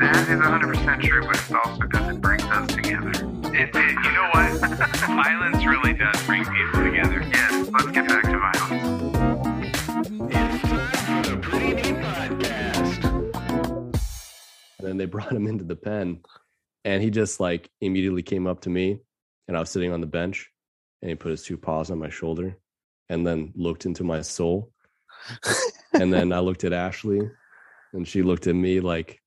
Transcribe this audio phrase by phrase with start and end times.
[0.00, 1.86] That is 100% true, but it's also
[15.10, 16.20] brought him into the pen,
[16.84, 19.00] and he just like immediately came up to me,
[19.48, 20.50] and I was sitting on the bench,
[21.02, 22.56] and he put his two paws on my shoulder,
[23.08, 24.72] and then looked into my soul,
[25.92, 27.20] and then I looked at Ashley,
[27.92, 29.20] and she looked at me like,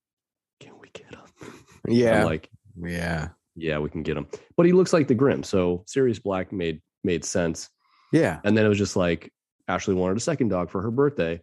[0.60, 1.20] "Can we get him?"
[1.86, 2.20] Yeah.
[2.20, 2.48] I'm like,
[2.82, 3.28] yeah.
[3.54, 4.26] "Yeah, we can get him,"
[4.56, 7.68] but he looks like the Grim, so Sirius Black made made sense.
[8.12, 8.40] Yeah.
[8.44, 9.32] And then it was just like
[9.68, 11.40] Ashley wanted a second dog for her birthday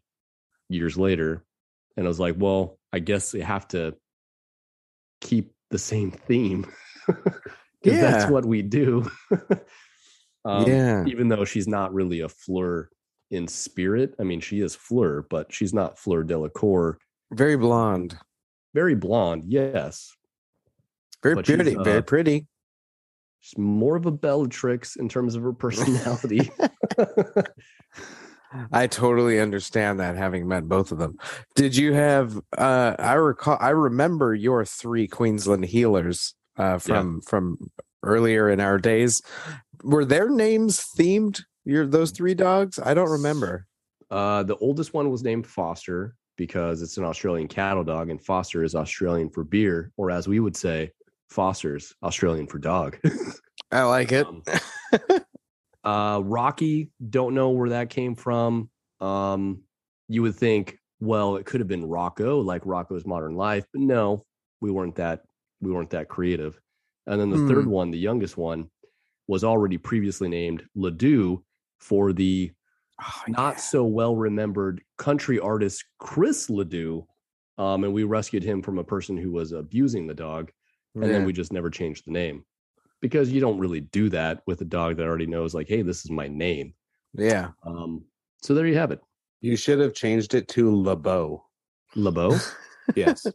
[0.69, 1.43] years later.
[1.97, 3.95] And I was like, well, I guess we have to
[5.21, 6.65] keep the same theme.
[7.83, 8.11] Because Yeah.
[8.11, 9.09] that's what we do.
[10.45, 11.03] um, Yeah.
[11.07, 12.89] Even though she's not really a Fleur
[13.31, 14.13] in spirit.
[14.19, 16.99] I mean, she is Fleur, but she's not Fleur Delacour.
[17.33, 18.15] Very blonde.
[18.75, 20.11] Very blonde, yes.
[21.23, 21.73] Very But pretty.
[21.73, 22.47] very uh, pretty.
[23.39, 26.51] She's more of a Bellatrix in terms of her personality.
[28.71, 31.17] I totally understand that having met both of them.
[31.55, 37.57] Did you have uh I recall I remember your three Queensland heelers uh from from
[38.03, 39.21] earlier in our days.
[39.83, 41.41] Were their names themed?
[41.65, 42.79] Your those three dogs?
[42.79, 43.67] I don't remember.
[44.09, 48.63] Uh, the oldest one was named Foster because it's an Australian cattle dog, and Foster
[48.63, 50.91] is Australian for beer, or as we would say,
[51.29, 52.97] Foster's Australian for dog.
[53.71, 54.25] I like it.
[54.25, 54.43] Um,
[55.83, 58.69] uh, Rocky, don't know where that came from.
[58.99, 59.63] Um,
[60.07, 64.25] you would think, well, it could have been Rocco, like Rocko's Modern Life, but no,
[64.59, 65.21] we weren't that
[65.61, 66.59] we weren't that creative.
[67.07, 68.69] And then the third one, the youngest one,
[69.27, 71.43] was already previously named Ledoux
[71.79, 72.51] for the
[73.03, 77.07] Oh, not so well remembered country artist Chris Ledoux.
[77.57, 80.51] Um, and we rescued him from a person who was abusing the dog.
[80.93, 82.43] And then we just never changed the name
[83.01, 86.03] because you don't really do that with a dog that already knows, like, hey, this
[86.05, 86.73] is my name.
[87.13, 87.49] yeah.
[87.65, 88.05] Um,
[88.41, 88.99] so there you have it.
[89.41, 91.43] You should have changed it to LeBeau.
[91.95, 92.37] LeBeau,
[92.95, 93.25] Yes.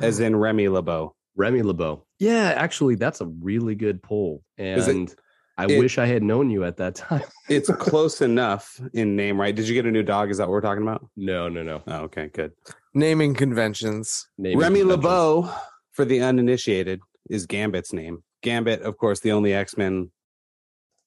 [0.00, 1.14] As in Remy LeBeau.
[1.36, 2.04] Remy LeBeau.
[2.18, 4.42] Yeah, actually, that's a really good poll.
[4.56, 5.14] Is it- And
[5.58, 7.22] I it- wish I had known you at that time.
[7.48, 9.54] It's close enough in name, right?
[9.54, 10.30] Did you get a new dog?
[10.30, 11.06] Is that what we're talking about?
[11.16, 11.82] no, no, no.
[11.86, 12.52] Oh, okay, good.
[12.94, 14.26] Naming conventions.
[14.38, 15.04] Naming Remy conventions.
[15.04, 15.54] LeBeau,
[15.92, 17.00] for the uninitiated,
[17.30, 18.22] is Gambit's name.
[18.44, 20.12] Gambit, of course, the only X Men,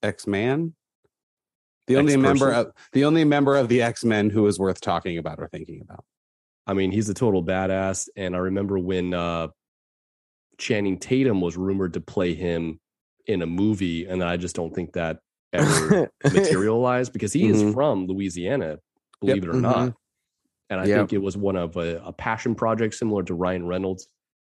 [0.04, 0.74] X Man,
[1.86, 2.68] the only member X-person?
[2.72, 5.82] of the only member of the X Men who is worth talking about or thinking
[5.82, 6.04] about.
[6.66, 8.10] I mean, he's a total badass.
[8.18, 9.48] And I remember when uh,
[10.58, 12.80] Channing Tatum was rumored to play him
[13.28, 15.20] in a movie, and I just don't think that
[15.54, 17.74] ever materialized because he is Mhm.
[17.74, 18.80] from Louisiana,
[19.22, 19.62] believe it or mhm.
[19.62, 19.94] not.
[20.70, 20.98] And I Yep.
[20.98, 24.10] think it was one of a, a passion project similar to Ryan Reynolds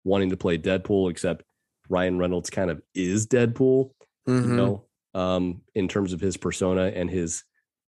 [0.02, 1.44] wanting to play Deadpool, except
[1.90, 3.90] Ryan Reynolds kind of is Deadpool,
[4.26, 4.56] you Mhm.
[4.56, 7.44] know, um, in terms of his persona and his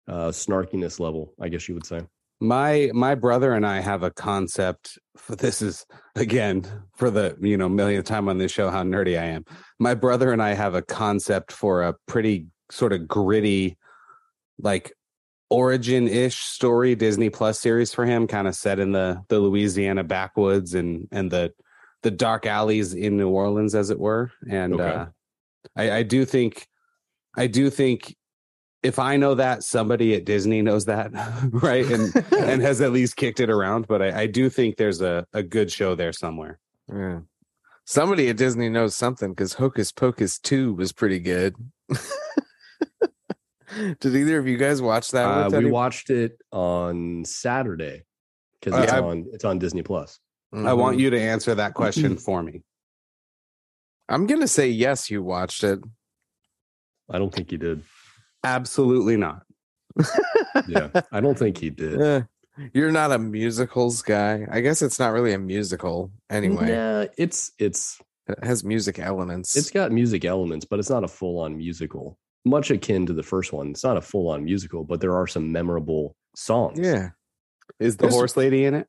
[0.07, 2.01] uh, snarkiness level, I guess you would say.
[2.39, 4.97] My my brother and I have a concept.
[5.15, 5.85] For, this is
[6.15, 6.65] again
[6.95, 9.45] for the you know millionth time on this show how nerdy I am.
[9.79, 13.77] My brother and I have a concept for a pretty sort of gritty,
[14.57, 14.91] like
[15.51, 20.03] origin ish story Disney Plus series for him, kind of set in the the Louisiana
[20.03, 21.53] backwoods and and the
[22.03, 24.31] the dark alleys in New Orleans, as it were.
[24.49, 24.83] And Okay.
[24.83, 25.05] uh,
[25.75, 26.67] I, I do think,
[27.37, 28.15] I do think
[28.83, 31.11] if I know that, somebody at Disney knows that,
[31.51, 31.85] right?
[31.85, 33.87] And and has at least kicked it around.
[33.87, 36.59] But I, I do think there's a, a good show there somewhere.
[36.91, 37.19] Yeah.
[37.85, 41.55] Somebody at Disney knows something because Hocus Pocus 2 was pretty good.
[43.99, 45.25] Did either of you guys watch that?
[45.25, 48.03] Uh, we watched it on Saturday
[48.59, 50.19] because Uh, it's I- on it's on Disney Plus.
[50.53, 51.01] I want Mhm.
[51.01, 52.63] you to answer that question for me.
[54.09, 55.09] I'm gonna say yes.
[55.09, 55.79] You watched it.
[57.09, 57.83] I don't think he did.
[58.43, 59.43] Absolutely not.
[60.67, 62.01] Yeah, I don't think he did.
[62.01, 62.21] Eh,
[62.73, 64.45] you're not a musicals guy.
[64.51, 66.69] I guess it's not really a musical anyway.
[66.69, 69.55] yeah, it's it's It has music elements.
[69.55, 72.17] it's got music elements, but it's not a full on musical.
[72.43, 75.27] Much akin to the first one, it's not a full on musical, but there are
[75.27, 76.79] some memorable songs.
[76.79, 77.09] yeah.
[77.79, 78.87] Is the There's- horse lady in it?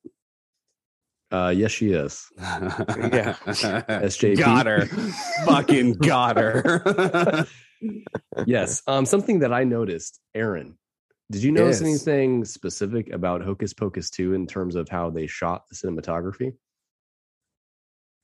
[1.33, 2.27] Uh, yes, she is.
[2.39, 3.35] yeah.
[3.47, 4.39] SJP.
[4.39, 4.87] Got her.
[5.47, 7.47] Fucking got her.
[8.47, 8.83] yes.
[8.87, 10.79] Um, something that I noticed, Aaron.
[11.31, 11.89] Did you notice Yes.
[11.89, 16.55] anything specific about Hocus Pocus 2 in terms of how they shot the cinematography?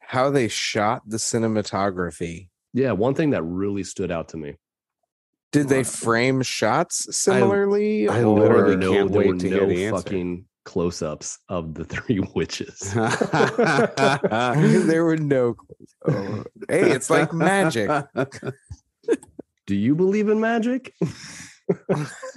[0.01, 2.49] how they shot the cinematography.
[2.73, 4.55] Yeah, one thing that really stood out to me.
[5.53, 8.09] Did they frame shots similarly?
[8.09, 9.97] I or- literally can't wait to no hear the answer.
[10.03, 12.93] fucking close-ups of the three witches.
[14.87, 15.57] there were no.
[16.07, 16.45] Oh.
[16.69, 17.91] Hey, it's like magic.
[19.67, 20.95] Do you believe in magic?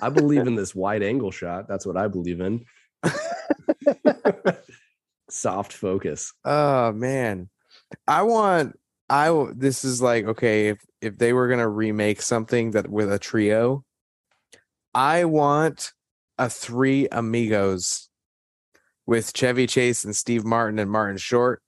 [0.02, 1.68] I believe in this wide angle shot.
[1.68, 2.64] That's what I believe in.
[5.30, 6.34] Soft focus.
[6.46, 7.50] Oh man,
[8.08, 8.80] I want.
[9.10, 13.20] I this is like okay if if they were gonna remake something that with a
[13.20, 13.84] trio,
[14.94, 15.92] I want
[16.38, 18.10] a three amigos
[19.06, 21.62] with Chevy Chase and Steve Martin and Martin Short.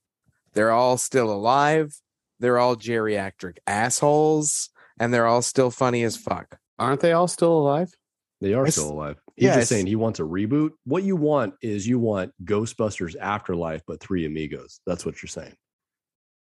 [0.53, 1.99] They're all still alive.
[2.39, 4.69] They're all geriatric assholes,
[4.99, 6.59] and they're all still funny as fuck.
[6.77, 7.93] Aren't they all still alive?
[8.41, 9.17] They are It's- still alive.
[9.35, 10.71] He's yeah, just saying he wants a reboot.
[10.83, 14.79] What you want is you want Ghostbusters Afterlife, but three amigos.
[14.85, 15.55] That's what you're saying.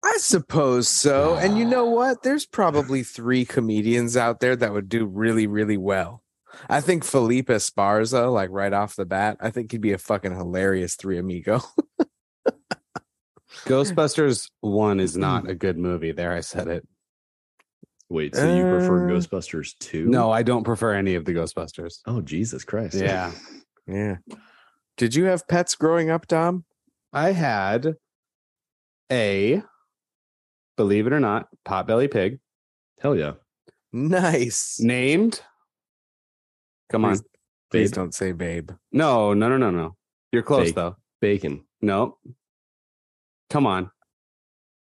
[0.05, 1.35] I suppose so.
[1.35, 1.95] And you know ah.
[1.95, 2.23] what?
[2.23, 6.23] There's probably three comedians out there that would do really, really well.
[6.69, 10.35] I think Felipe Esparza, like right off the bat, I think he'd be a fucking
[10.35, 11.61] hilarious three amigo.
[13.65, 16.12] Ghostbusters 1 is not a good movie.
[16.12, 16.87] There, I said it.
[18.11, 20.06] Wait, so you prefer Uh, Ghostbusters 2?
[20.06, 21.99] No, I don't prefer any of the Ghostbusters.
[22.06, 22.95] Oh, Jesus Christ.
[22.95, 23.33] Yeah.
[23.87, 24.17] yeah.
[24.97, 26.65] Did you have pets growing up, Dom?
[27.12, 27.97] I had
[29.12, 29.62] a,
[30.77, 32.41] believe it or not, potbelly pig
[33.00, 33.33] Hell yeah.
[33.93, 34.79] Nice.
[34.81, 35.41] named.
[36.90, 37.19] Come on.
[37.70, 38.70] Please- don't say babe.
[38.93, 39.96] No, no, no, no, no.
[40.32, 40.75] You're close Fake.
[40.75, 40.96] though.
[41.20, 41.64] Bacon.
[41.81, 42.19] No.
[43.50, 43.90] Come on.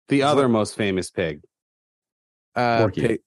[0.09, 1.41] The other most famous pig.
[2.55, 3.01] Uh, Porky.
[3.07, 3.21] Pig-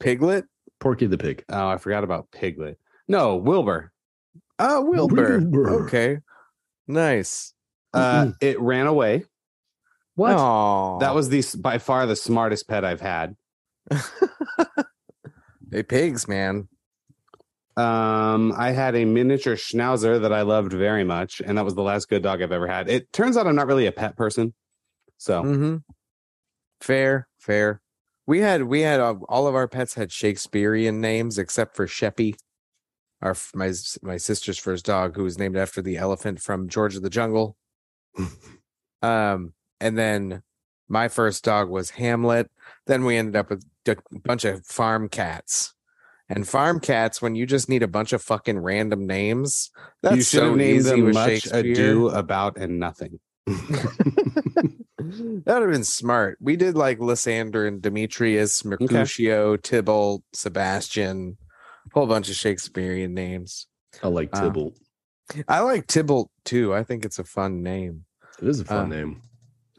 [0.00, 0.44] Piglet?
[0.78, 1.44] Porky the Pig.
[1.48, 2.78] Oh, I forgot about Piglet.
[3.08, 3.92] No, Wilbur.
[4.58, 5.38] Oh, Wilbur.
[5.40, 5.84] Wilbur.
[5.86, 6.18] Okay.
[6.86, 7.54] Nice.
[7.94, 9.24] Uh, it ran away.
[10.14, 10.32] What?
[10.36, 10.98] Aw.
[10.98, 13.36] That was the by far the smartest pet I've had.
[15.70, 16.68] hey, pigs, man.
[17.76, 21.82] Um, I had a miniature schnauzer that I loved very much, and that was the
[21.82, 22.90] last good dog I've ever had.
[22.90, 24.52] It turns out I'm not really a pet person,
[25.16, 25.76] so mm-hmm.
[26.82, 27.80] Fair, fair.
[28.26, 32.34] We had we had uh, all of our pets had Shakespearean names except for Sheppy,
[33.20, 33.72] our my
[34.02, 37.56] my sister's first dog, who was named after the elephant from George of the Jungle.
[39.02, 40.42] um, and then
[40.88, 42.50] my first dog was Hamlet.
[42.86, 45.72] Then we ended up with a bunch of farm cats.
[46.28, 49.70] And farm cats, when you just need a bunch of fucking random names,
[50.02, 51.60] that's you should so have named easy them with much Shakespeare.
[51.60, 53.20] ado about and nothing.
[53.46, 54.74] that
[55.46, 56.38] would have been smart.
[56.40, 61.36] We did like Lysander and Demetrius, Mercutio, Tybalt, Sebastian,
[61.86, 63.66] a whole bunch of Shakespearean names.
[64.02, 64.74] I like Uh, Tybalt.
[65.48, 66.74] I like Tybalt too.
[66.74, 68.04] I think it's a fun name.
[68.40, 69.22] It is a fun uh, name.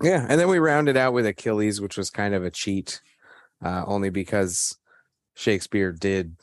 [0.01, 3.01] Yeah, and then we rounded out with Achilles, which was kind of a cheat,
[3.63, 4.75] uh, only because
[5.35, 6.35] Shakespeare did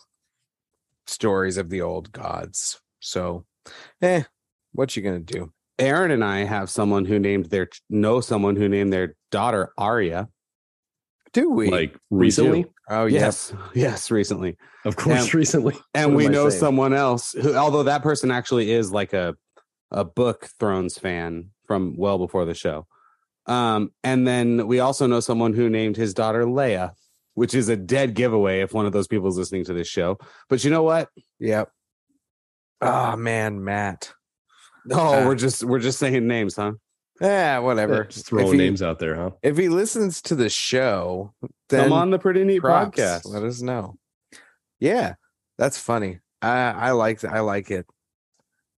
[1.06, 2.80] stories of the old gods.
[3.00, 3.44] So,
[4.02, 4.22] eh,
[4.72, 5.52] what you gonna do?
[5.78, 10.28] Aaron and I have someone who named their know someone who named their daughter Aria.
[11.32, 11.70] Do we?
[11.70, 12.64] Like recently?
[12.64, 12.70] do.
[12.88, 14.56] oh yes, Yes, yes, recently.
[14.84, 15.76] Of course, And- recently.
[15.94, 16.60] and What we know saying?
[16.60, 19.36] someone else who although that person actually is like a
[19.92, 22.86] a book thrones fan from well before the show
[23.46, 26.92] um and then we also know someone who named his daughter leia
[27.40, 30.18] which is a dead giveaway if one of those people is listening to this show
[30.50, 31.70] but you know what yep.
[32.82, 34.12] Oh man, Matt.
[34.90, 36.72] oh Uh, we're just we're just saying names huh
[37.20, 38.04] Yeah, whatever.
[38.04, 39.30] Just throwing he- names out there, huh?
[39.42, 41.32] If he listens to the show,
[41.68, 42.98] then come on the pretty neat props.
[42.98, 43.96] podcast Let us know.
[44.78, 45.14] Yeah,
[45.58, 46.20] that's funny.
[46.42, 47.86] I I like I like it.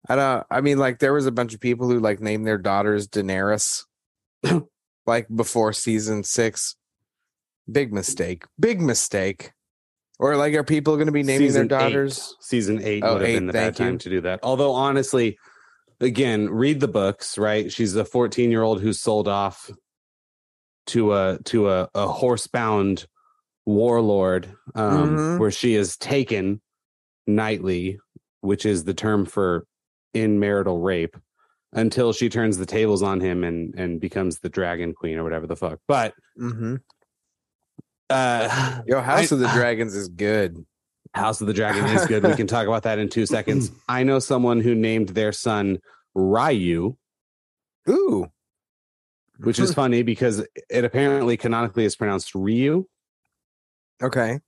[0.09, 0.47] I don't.
[0.51, 3.85] I mean, like there was a bunch of people who like named their daughters Daenerys,
[5.07, 6.77] like before season six.
[7.71, 8.45] Big mistake.
[8.59, 9.53] Big mistake.
[10.19, 11.83] Or like, are people going to be naming Season their eight.
[11.83, 12.37] daughters?
[12.41, 13.85] season eight Oh, would have eight, been the bad thank you.
[13.87, 15.39] time to do that although honestly
[16.01, 19.71] again read the books right she's a 14 year old who's sold off
[20.87, 23.07] to a to a, a horsebound
[23.67, 25.39] warlord um Mhm.
[25.39, 26.61] where she is taken
[27.27, 27.99] nightly
[28.41, 29.67] which is the term for
[30.15, 31.17] in marital rape
[31.73, 35.47] until she turns the tables on him and and becomes the dragon queen or whatever
[35.47, 36.77] the fuck but Mm-hmm.
[38.11, 40.65] Uh Yo, House I- of the Dragons is good.
[41.15, 42.23] House of the Dragon is good.
[42.23, 43.73] We can talk about that in two seconds.
[43.89, 45.79] I know someone who named their son
[46.15, 46.97] Ryu,
[47.89, 48.27] Ooh,
[49.39, 52.87] which is funny because it apparently canonically is pronounced Ryu.
[54.03, 54.41] okay.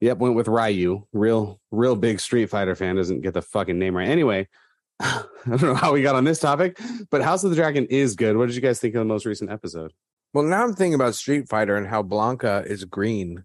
[0.00, 1.06] Yep, went with Ryu.
[1.12, 4.08] Real, real big Street Fighter fan doesn't get the fucking name right.
[4.08, 4.46] Anyway,
[5.00, 6.78] I don't know how we got on this topic,
[7.10, 8.36] but House of the Dragon is good.
[8.36, 9.92] What did you guys think of the most recent episode?
[10.34, 13.44] Well, now I'm thinking about Street Fighter and how Blanka is green,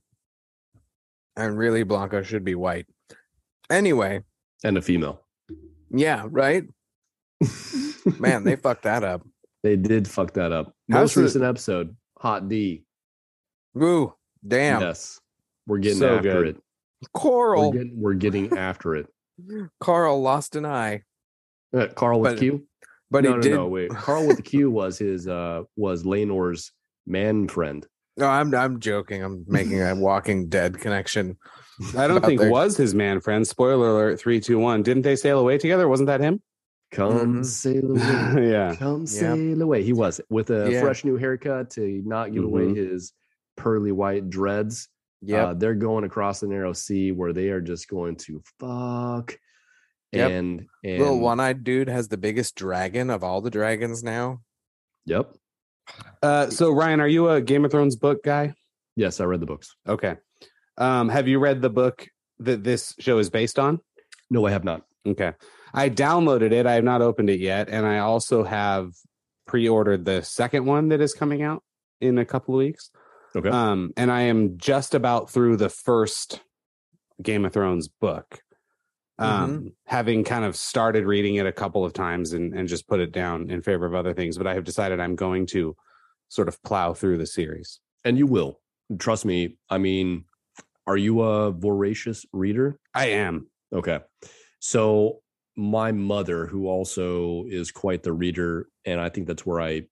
[1.38, 2.86] and really Blanka should be white.
[3.70, 4.24] Anyway,
[4.64, 5.22] and a female.
[5.90, 6.64] yeah, right.
[8.20, 9.22] Man, they fucked that up.
[9.64, 10.74] They did fuck that up.
[10.90, 12.84] Most the- recent episode, Hot D.
[13.74, 14.14] Woo,
[14.46, 15.20] damn, Yes,
[15.66, 16.48] we're getting So after good.
[16.48, 16.56] it.
[17.02, 17.72] We're Coral.
[17.72, 19.08] getting, we're getting after it.
[19.80, 21.04] Carl lost an eye,
[21.74, 22.68] Uh, Carl with But- Q.
[23.12, 23.52] but no, he no, did.
[23.54, 23.90] no, wait.
[23.92, 26.72] Carl with the Q was his uh was Laenor's
[27.06, 27.86] man friend.
[28.18, 29.24] No, I'm I'm joking.
[29.24, 31.38] I'm making a Walking Dead connection.
[31.98, 33.48] I don't think their- was his man friend.
[33.48, 34.82] Spoiler alert: three, two, one.
[34.84, 35.88] Didn't they sail away together?
[35.88, 36.42] Wasn't that him?
[36.92, 37.46] Come Mhm.
[37.46, 38.50] sail away.
[38.52, 38.76] yeah.
[38.76, 39.08] Come Yep.
[39.08, 39.82] sail away.
[39.84, 40.82] He was with a Yeah.
[40.82, 42.76] fresh new haircut to not give away Mhm.
[42.76, 43.14] his
[43.56, 44.90] pearly white dreads.
[45.22, 49.38] Yeah, Uh, they're going across the narrow sea where they are just going to fuck.
[50.12, 50.32] Yep.
[50.32, 54.42] And and Little one-eyed dude has the biggest dragon of all the dragons now.
[55.06, 55.34] Yep.
[56.22, 58.54] Uh, so Ryan, are you a Game of Thrones book guy?
[58.96, 59.76] Yes, I read the books.
[59.88, 60.16] Okay.
[60.78, 62.08] Um, have you read the book
[62.40, 63.80] that this show is based on?
[64.30, 64.84] No, I have not.
[65.08, 65.34] Okay.
[65.74, 66.66] I downloaded it.
[66.66, 68.92] I have not opened it yet, and I also have
[69.48, 71.64] pre-ordered the second one that is coming out
[72.00, 72.90] in a couple of weeks.
[73.36, 73.50] Okay.
[73.50, 76.42] Um, and I am just about through the first
[77.22, 78.40] Game of Thrones book.
[79.20, 83.00] Um, having kind of started reading it a couple of times and, and just put
[83.00, 85.76] it down in favor of other things, but I have decided I'm going to
[86.30, 87.80] sort of plow through the series.
[88.04, 88.60] and you will.
[88.98, 89.58] Trust me.
[89.70, 90.26] I mean,
[90.88, 92.78] are you a voracious reader?
[92.96, 93.48] I am.
[93.72, 94.00] Okay.
[94.60, 95.22] So
[95.56, 99.84] my mother, who also is quite the reader, and I think that's where I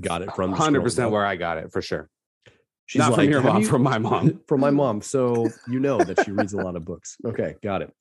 [0.00, 0.54] got it from.
[0.54, 2.08] 100% where I got it for sure.
[2.86, 4.40] She's Not like, from your mom, you-" from my mom.
[4.48, 5.02] from my mom.
[5.02, 7.16] So you know that she reads a lot of books.
[7.24, 7.92] Okay, got it.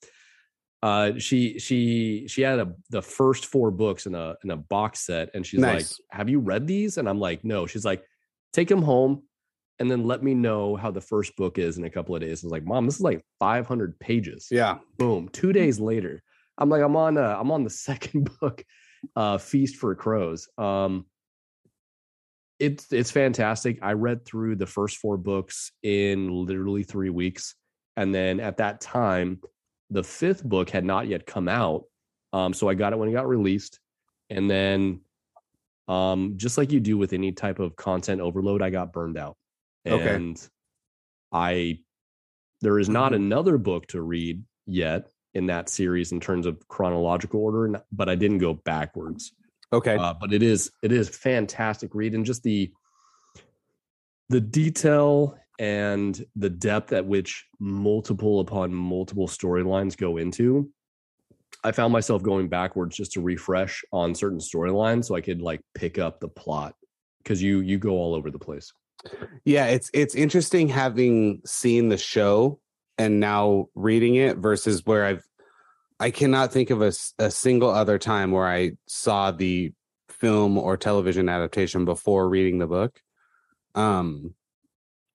[0.84, 5.05] Uh, she she she had a the first four books in a in a box
[5.05, 8.03] set, and she's like, "Have you read these?" And I'm like, "No." She's like,
[8.53, 9.24] "Take them home,
[9.79, 12.43] and then let me know how the first book is in a couple of days."
[12.43, 14.77] I was like, "Mom, this is like 500 pages." Yeah.
[15.00, 15.29] Boom.
[15.29, 16.22] Two days later,
[16.60, 18.63] I'm like, I'm on uh, I'm on the second book,
[19.15, 20.48] uh, Feast for Crows.
[20.60, 21.07] Um,
[22.60, 23.79] it's it's fantastic.
[23.81, 27.55] I read through the first four books in literally three weeks,
[27.96, 29.41] and then at that time,
[29.89, 31.84] the fifth book had not yet come out.
[32.34, 33.79] Um, so I got it when it got released,
[34.29, 35.01] and then,
[35.88, 39.38] um, just like you do with any type of content overload, I got burned out,
[39.88, 40.15] Okay.
[40.15, 40.50] and
[41.32, 41.79] I
[42.62, 47.39] there is not another book to read yet in that series in terms of chronological
[47.39, 49.32] order, but I didn't go backwards.
[49.72, 49.96] Okay.
[49.96, 52.72] Uh, but it is it is fantastic read and just the
[54.29, 60.70] the detail and the depth at which multiple upon multiple storylines go into.
[61.64, 65.62] I found myself going backwards just to refresh on certain storylines so I could like
[65.74, 66.76] pick up the plot
[67.24, 68.72] because you you go all over the place.
[69.44, 72.60] Yeah, it's it's interesting having seen the show
[72.98, 75.24] and now reading it versus where I've
[76.00, 79.74] I cannot think of a, a single other time where I saw the
[80.10, 83.02] film or television adaptation before reading the book.
[83.76, 84.36] Um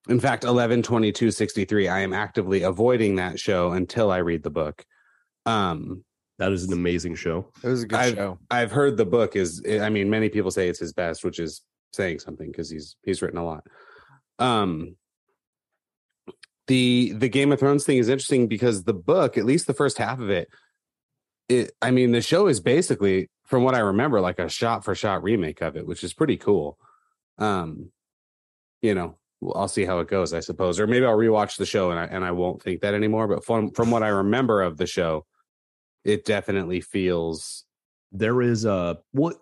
[0.09, 4.51] in fact 11 22 63 I am actively avoiding that show until I read the
[4.51, 4.85] book.
[5.47, 6.05] Um
[6.39, 7.49] That is an amazing show.
[7.63, 8.39] It was a good I've- show.
[8.51, 11.63] I've heard the book is I mean many people say it's his best which is
[11.93, 13.65] saying something because he's he's written a lot.
[14.39, 14.97] Um
[16.69, 19.99] the the Game of Thrones thing is interesting because the book at least the first
[19.99, 20.49] half of it
[21.49, 24.95] it I mean the show is basically from what I remember like a shot for
[24.95, 26.79] shot remake of it which is pretty cool.
[27.39, 27.91] Um
[28.81, 29.19] you know well,
[29.55, 32.05] I'll see how it goes I suppose or maybe I'll rewatch the show and I
[32.05, 35.25] and I won't think that anymore but from from what I remember of the show
[36.05, 37.65] it definitely feels
[38.13, 39.37] there is a what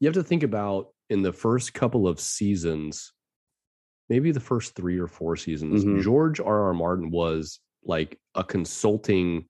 [0.00, 3.12] you have to think about in the first couple of seasons
[4.08, 6.02] maybe the first three or four seasons Mhm.
[6.02, 9.46] george r r martin was like a consulting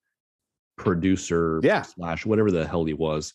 [0.77, 1.83] producer Yeah.
[1.83, 3.35] slash whatever the hell he was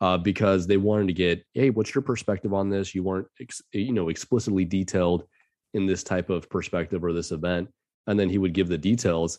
[0.00, 3.62] uh, because they wanted to get hey what's your perspective on this you weren't ex-
[3.72, 5.24] you know explicitly detailed
[5.74, 7.68] in this type of perspective or this event
[8.06, 9.38] and then he would give the details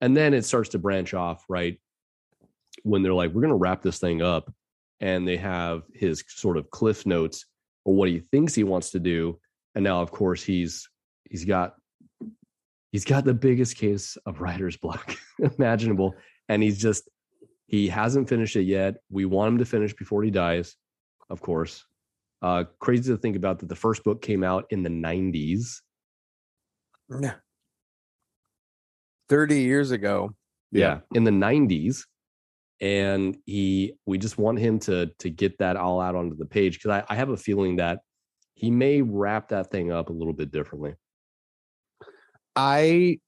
[0.00, 1.78] and then it starts to branch off right
[2.82, 4.52] when they're like we're going to wrap this thing up
[5.00, 7.44] and they have his sort of cliff notes
[7.84, 9.38] or what he thinks he wants to do
[9.74, 10.88] and now of course he's
[11.30, 11.74] he's got
[12.92, 15.14] he's got the biggest case of writer's block
[15.58, 16.14] imaginable
[16.48, 17.08] and he's just
[17.68, 18.98] he hasn't finished it yet.
[19.10, 20.76] We want him to finish before he dies
[21.28, 21.84] of course
[22.42, 25.80] uh crazy to think about that the first book came out in the 90s
[27.20, 27.34] Yeah.
[29.28, 30.34] 30 years ago.
[30.72, 32.04] yeah, in the 90s
[32.80, 36.74] and he we just want him to to get that all out onto the page
[36.78, 38.00] because I, I have a feeling that
[38.54, 40.94] he may wrap that thing up a little bit differently.
[42.54, 43.18] I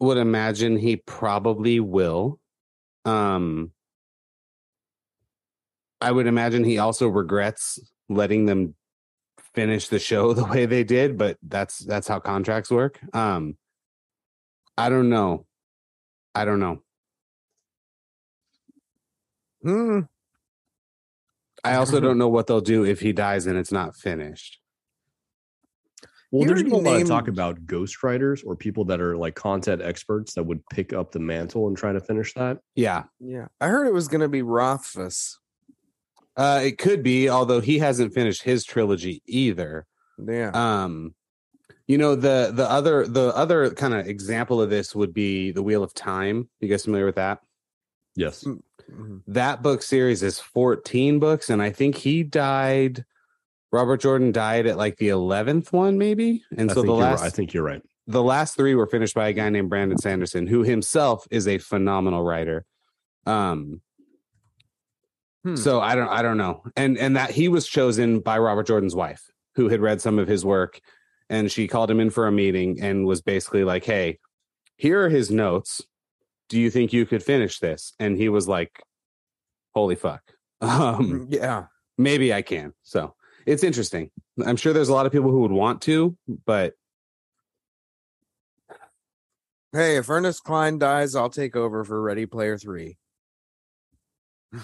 [0.00, 2.38] would imagine he probably will.
[3.04, 3.72] Um,
[6.00, 8.74] I would imagine he also regrets letting them
[9.54, 12.98] finish the show the way they did, but that's that's how contracts work.
[13.14, 13.56] Um,
[14.76, 15.46] I don't know.
[16.34, 16.82] I don't know.
[19.62, 20.00] Hmm.
[21.64, 24.60] I also don't know what they'll do if he dies and it's not finished.
[26.30, 29.16] Well, You there's been a lot of talk named- about ghostwriters or people that are
[29.16, 32.58] like content experts that would pick up the mantle and try to finish that.
[32.76, 33.48] Yeah, Yeah.
[33.60, 35.38] I heard it was going to be Rothfuss.
[36.38, 39.84] Uh, it could be, although he hasn't finished his trilogy either.
[40.26, 40.50] Yeah.
[40.54, 41.14] um
[41.86, 45.62] you know the the other the other kind of example of this would be the
[45.62, 47.38] wheel of time you guys familiar with that
[48.16, 48.42] Yes.
[48.90, 49.22] Mhm.
[49.28, 53.04] that book series is 14 books and i think he died
[53.70, 57.02] robert jordan died at like the 11th one maybe and I so think the you're
[57.04, 57.10] right.
[57.12, 57.82] last I think you're right.
[58.08, 61.58] the last three were finished by a guy named brandon sanderson who himself is a
[61.58, 62.64] phenomenal writer
[63.24, 63.82] um
[65.44, 65.56] Hmm.
[65.56, 68.94] so i don't i don't know and and that he was chosen by robert jordan's
[68.94, 69.22] wife
[69.54, 70.80] who had read some of his work
[71.30, 74.18] and she called him in for a meeting and was basically like hey
[74.76, 75.80] here are his notes
[76.48, 78.82] do you think you could finish this and he was like
[79.74, 80.22] holy fuck
[80.60, 81.66] um yeah.
[81.96, 83.14] maybe i can so
[83.46, 84.10] it's interesting
[84.44, 86.16] i'm sure there's a lot of people who would want to
[86.46, 86.74] but
[89.70, 92.96] Hey, if Ernest Cline dies, I'll take over for Ready Player Three.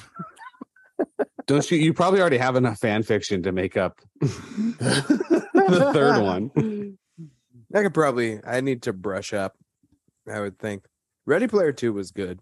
[1.47, 6.97] don't you you probably already have enough fan fiction to make up the third one
[7.75, 8.41] I could probably.
[8.45, 9.57] I need to brush up.
[10.33, 10.87] I would think.
[11.27, 12.41] Ready Player Two was good,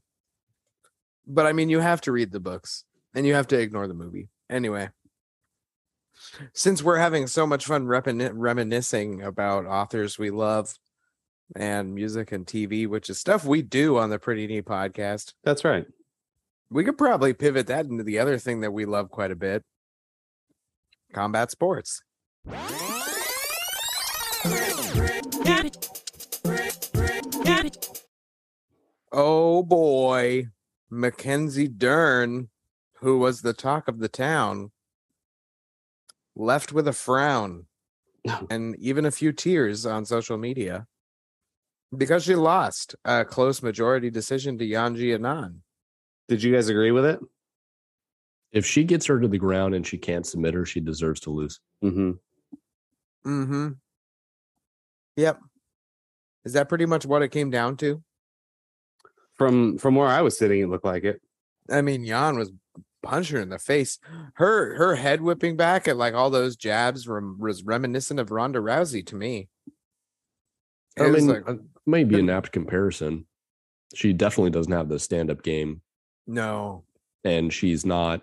[1.26, 3.94] but I mean, you have to read the books and you have to ignore the
[3.94, 4.90] movie anyway.
[6.52, 10.78] Since we're having so much fun remin- reminiscing about authors we love
[11.56, 15.64] and music and TV, which is stuff we do on the Pretty Neat podcast, that's
[15.64, 15.86] right
[16.72, 19.62] we could probably pivot that into the other thing that we love quite a bit
[21.12, 22.02] combat sports.
[29.12, 30.46] Oh boy,
[30.90, 32.48] Mackenzie Dern,
[33.00, 34.70] who was the talk of the town,
[36.34, 37.66] left with a frown
[38.50, 40.86] and even a few tears on social media
[41.94, 45.60] because she lost a close majority decision to Yan Xiaonan.
[46.28, 47.20] Did you guys agree with it
[48.52, 51.30] If she gets her to the ground and she can't submit her, she deserves to
[51.30, 51.60] lose.
[51.82, 52.12] mm-hmm.
[53.26, 53.68] Mm-hmm.
[55.16, 55.38] Yep.
[56.44, 58.02] Is that pretty much what it came down to?
[59.34, 61.20] from from where i was sitting it looked like it
[61.70, 62.50] I mean, Yan was
[63.02, 63.98] punching her in the face.
[64.34, 68.58] Her her head whipping back at like all those jabs rem- was reminiscent of Ronda
[68.58, 69.48] Rousey to me.
[70.96, 71.54] It I mean, like, uh,
[71.86, 73.26] might be an apt comparison.
[73.94, 75.82] She definitely doesn't have the stand up game,
[76.26, 76.84] no.
[77.24, 78.22] and she's not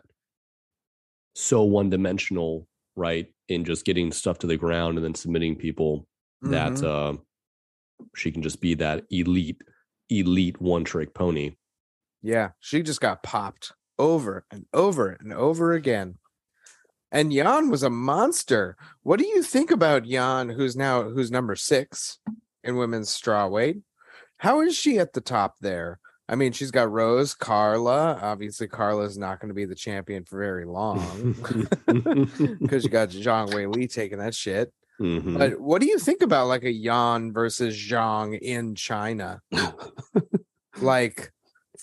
[1.36, 3.28] so one dimensional, right?
[3.48, 6.08] In just getting stuff to the ground and then submitting people
[6.42, 6.84] that Mhm.
[6.84, 7.18] uh,
[8.16, 9.62] she can just be that elite,
[10.10, 11.56] elite one trick pony.
[12.22, 16.18] yeah, she just got popped over and over and over again.
[17.12, 18.76] And Yan was a monster.
[19.04, 22.20] What do you think about Yan, who's now who's number six
[22.64, 23.78] in women's straw weight?
[24.38, 26.00] How is she at the top there?
[26.32, 28.20] I mean, she's got Rose, Carla.
[28.22, 31.34] Obviously, Carla's not going to be the champion for very long
[31.88, 34.72] because you got Zhang Weili taking that shit.
[35.02, 35.38] Mhm.
[35.38, 39.42] But what do you think about like a Yan versus Zhang in China?
[40.82, 41.32] like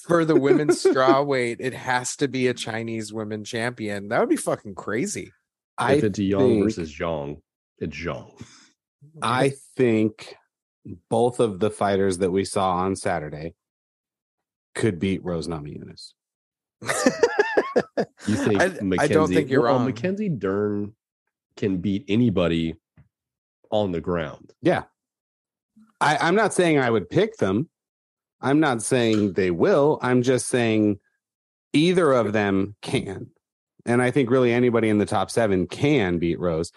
[0.06, 4.08] for the women's straw weight, it has to be a Chinese women champion.
[4.08, 5.32] That would be fucking crazy.
[5.78, 7.40] I if it's Young think- versus Zhang,
[7.78, 8.30] it's Zhang.
[9.22, 10.36] I think
[11.10, 13.54] both of the fighters that we saw on Saturday
[14.76, 16.12] could beat Rose Namajunas.
[18.26, 18.98] You think I, Mackenzie?
[18.98, 19.86] I don't think you're well, wrong.
[19.86, 20.92] Mackenzie Dern
[21.56, 22.74] can beat anybody
[23.70, 24.52] on the ground.
[24.62, 24.84] Yeah.
[26.00, 27.68] I, I'm not saying I would pick them.
[28.40, 29.98] I'm not saying they will.
[30.02, 30.98] I'm just saying
[31.72, 33.28] either of them can.
[33.86, 36.72] And I think really anybody in the top seven can beat Rose.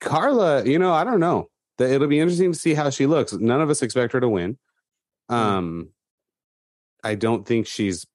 [0.00, 1.50] Carla, you know, I don't know.
[1.78, 3.32] It'll be interesting to see how she looks.
[3.32, 4.56] None of us expect her to win.
[5.28, 5.90] Um,
[7.04, 8.06] I don't think she's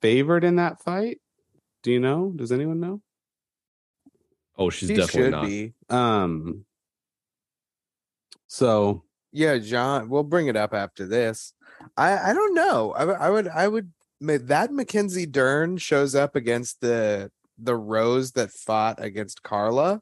[0.00, 1.20] favored in that fight.
[1.82, 2.32] Do you know?
[2.34, 3.00] Does anyone know?
[4.56, 5.46] Oh, she's She definitely should not.
[5.46, 5.72] be.
[5.90, 6.64] Um,
[8.46, 10.08] so Yeah, John.
[10.08, 11.52] We'll bring it up after this.
[11.96, 12.92] I I don't know.
[12.92, 18.32] I, would- I would I would that Mackenzie Dern shows up against the the Rose
[18.32, 20.00] that fought against Carla.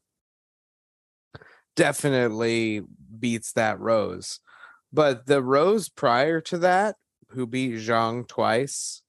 [1.74, 2.82] definitely
[3.18, 4.40] beats that Rose.
[4.92, 6.96] But the Rose prior to that,
[7.32, 9.02] who beat Zhang twice,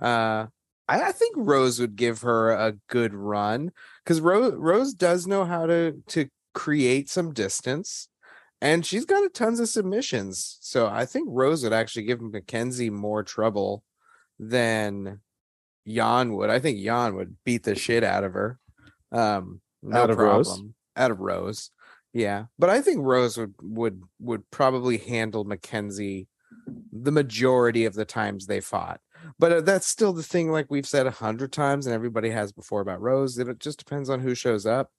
[0.00, 0.46] uh,
[0.88, 3.72] I, I think Rose would give her a good run
[4.04, 8.08] because Rose Rose does know how to to create some distance,
[8.60, 10.58] and she's got a tons of submissions.
[10.60, 13.84] So I think Rose would actually give Mackenzie more trouble
[14.38, 15.20] than
[15.84, 16.50] Yan would.
[16.50, 18.58] I think Yan would beat the shit out of her.
[19.12, 20.36] Um, no Out of problem.
[20.36, 20.62] Rose?
[20.96, 21.70] Out of Rose.
[22.12, 26.26] Yeah, but I think Rose would would would probably handle Mackenzie
[26.92, 29.00] the majority of the times they fought.
[29.38, 32.52] But uh, that's still the thing, like we've said a hundred times, and everybody has
[32.52, 33.36] before about Rose.
[33.36, 34.90] That it just depends on who shows up,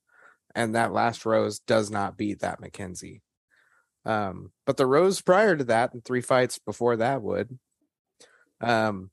[0.55, 3.21] and that last Rose does not beat that Mackenzie.
[4.05, 7.57] Um, but the Rose prior to that, and three fights before that would.
[8.59, 9.11] Um,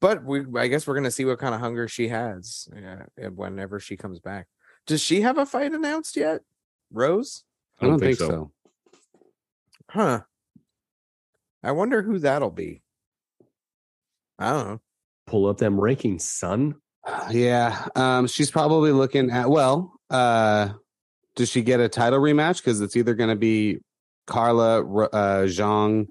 [0.00, 3.80] but we, I guess we're gonna see what kind of hunger she has uh, whenever
[3.80, 4.46] she comes back.
[4.86, 6.42] Does she have a fight announced yet,
[6.92, 7.44] Rose?
[7.80, 8.52] I don't, think, so.
[9.90, 10.22] Huh.
[11.66, 12.82] I wonder who that'll be.
[14.38, 14.80] I don't know.
[15.26, 16.76] Pull up them rankings, son.
[17.30, 19.50] Yeah, um, she's probably looking at.
[19.50, 20.70] Well, uh,
[21.34, 22.58] does she get a title rematch?
[22.58, 23.78] Because it's either going to be
[24.26, 26.06] Carla, Ro- uh, Zhang,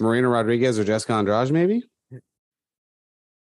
[0.00, 1.50] Marina Rodriguez, or Jessica Andrade.
[1.52, 1.82] Maybe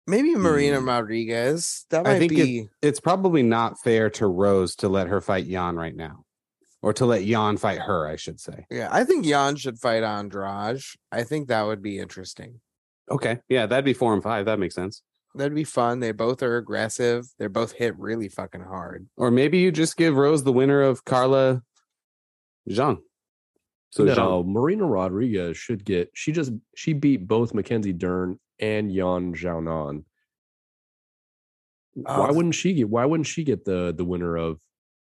[0.08, 0.88] Maybe Marina Hmm.
[0.89, 1.86] Rodriguez.
[1.91, 2.70] That I might think it- be.
[2.82, 6.24] it's probably not fair to Rose to let her fight Yan right now,
[6.82, 8.08] or to let Yan fight her.
[8.08, 8.65] I should say.
[8.70, 10.82] yeah, I think Yan should fight Andrade.
[11.12, 12.60] I think that would be interesting.
[13.10, 14.46] Okay, yeah, that'd be four and five.
[14.46, 15.02] That makes sense.
[15.36, 16.00] That'd be fun.
[16.02, 17.26] They both are aggressive.
[17.39, 19.08] They're both hit really fucking hard.
[19.15, 21.62] Or maybe you just give Rose the winner of Carla,
[22.70, 23.00] Zhang.
[23.91, 26.10] So no, Zhang, Marina Rodriguez should get.
[26.13, 30.04] She just she beat both Mackenzie Dern and Yan Xiaonan.
[31.94, 32.34] Why Oh.
[32.34, 32.89] wouldn't she get?
[32.89, 34.60] Why wouldn't she get the the winner of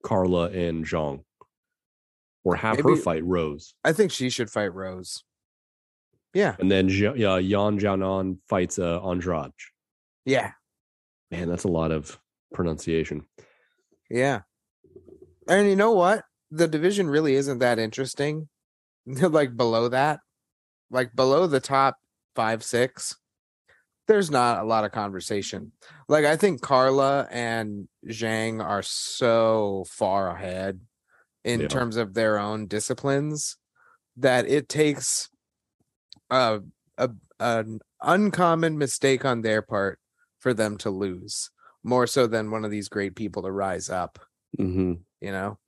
[0.02, 1.24] Carla and Zhang,
[2.44, 5.22] or have her fight Rose, I think she should fight Rose.
[6.34, 9.52] Yeah, and then yeah, Yan Xiaonan fights uh, Andrade.
[10.24, 10.52] yeah,
[11.30, 12.18] Man, that's a lot of
[12.54, 13.24] pronunciation.
[14.10, 14.40] yeah.
[15.48, 16.24] And you know what?
[16.50, 18.48] The division really isn't that interesting.
[19.06, 20.20] like below that,
[20.90, 21.96] like below the top
[22.36, 23.16] five, six,
[24.06, 25.72] there's not a lot of conversation.
[26.08, 30.80] Like I think Carla and Zhang are so far ahead
[31.44, 31.68] in are.
[31.68, 33.56] terms of their own disciplines
[34.16, 35.28] that it takes
[36.30, 36.60] a,
[36.98, 39.98] a an uncommon mistake on their part
[40.38, 41.50] for them to lose
[41.82, 44.18] more so than one of these great people to rise up
[44.58, 45.00] Mhm.
[45.20, 45.58] you know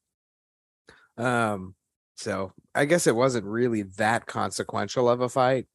[1.17, 1.75] um
[2.17, 5.67] so i guess it wasn't really that consequential of a fight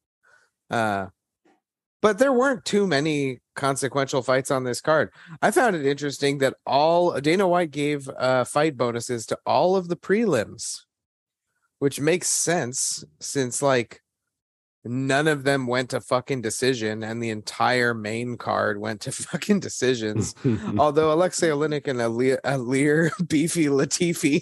[0.70, 1.08] uh
[2.02, 6.56] but there weren't too many consequential fights on this card i found it interesting that
[6.66, 10.84] all dana white gave uh fight bonuses to all of the prelims
[11.80, 14.02] which makes sense since like
[14.86, 19.60] none of them went to fucking decision and the entire main card went to fucking
[19.60, 20.34] decisions
[20.78, 24.42] although alexei Oleinik and Ilir, Ilir beefy latifi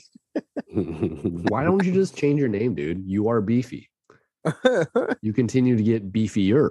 [1.50, 3.04] Why don't you just change your name, dude?
[3.06, 3.90] You are beefy.
[5.22, 6.70] You continue to get beefier.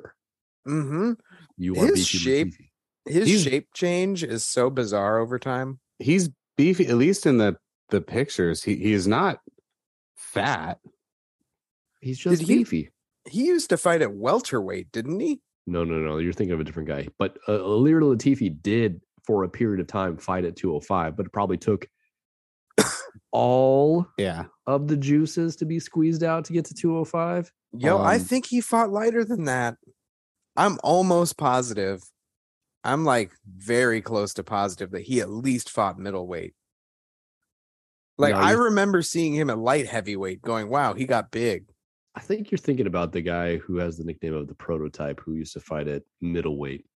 [0.67, 1.13] Mm hmm
[1.57, 2.19] You are His beefy.
[2.19, 2.71] shape- Latifi.
[3.09, 5.79] His He's- shape change is so bizarre over time.
[5.99, 6.87] he's beefy.
[6.89, 7.57] At least in the
[7.91, 9.41] the pictures, he he is not
[10.17, 10.81] fat.
[12.01, 12.91] He's just he- beefy.
[13.29, 15.41] He used to fight at welterweight, didn't he?
[15.67, 16.19] No, no, no.
[16.19, 17.09] You're thinking of a different guy.
[17.19, 21.33] But uh, Ilir Latifi did, for a period of time, fight at 205, but it
[21.33, 21.89] probably took
[23.33, 27.51] all Yeah, of the juices to be squeezed out to get to 205.
[27.79, 29.77] Yo, I Um, think he fought lighter than that.
[30.57, 32.03] I'm almost positive.
[32.85, 36.55] I'm like very close to positive that he at least fought middleweight.
[38.19, 41.67] Like No, I remember seeing him at light heavyweight going, wow, he got big.
[42.15, 45.35] I think you're thinking about the guy who has the nickname of the prototype who
[45.35, 46.87] used to fight at middleweight.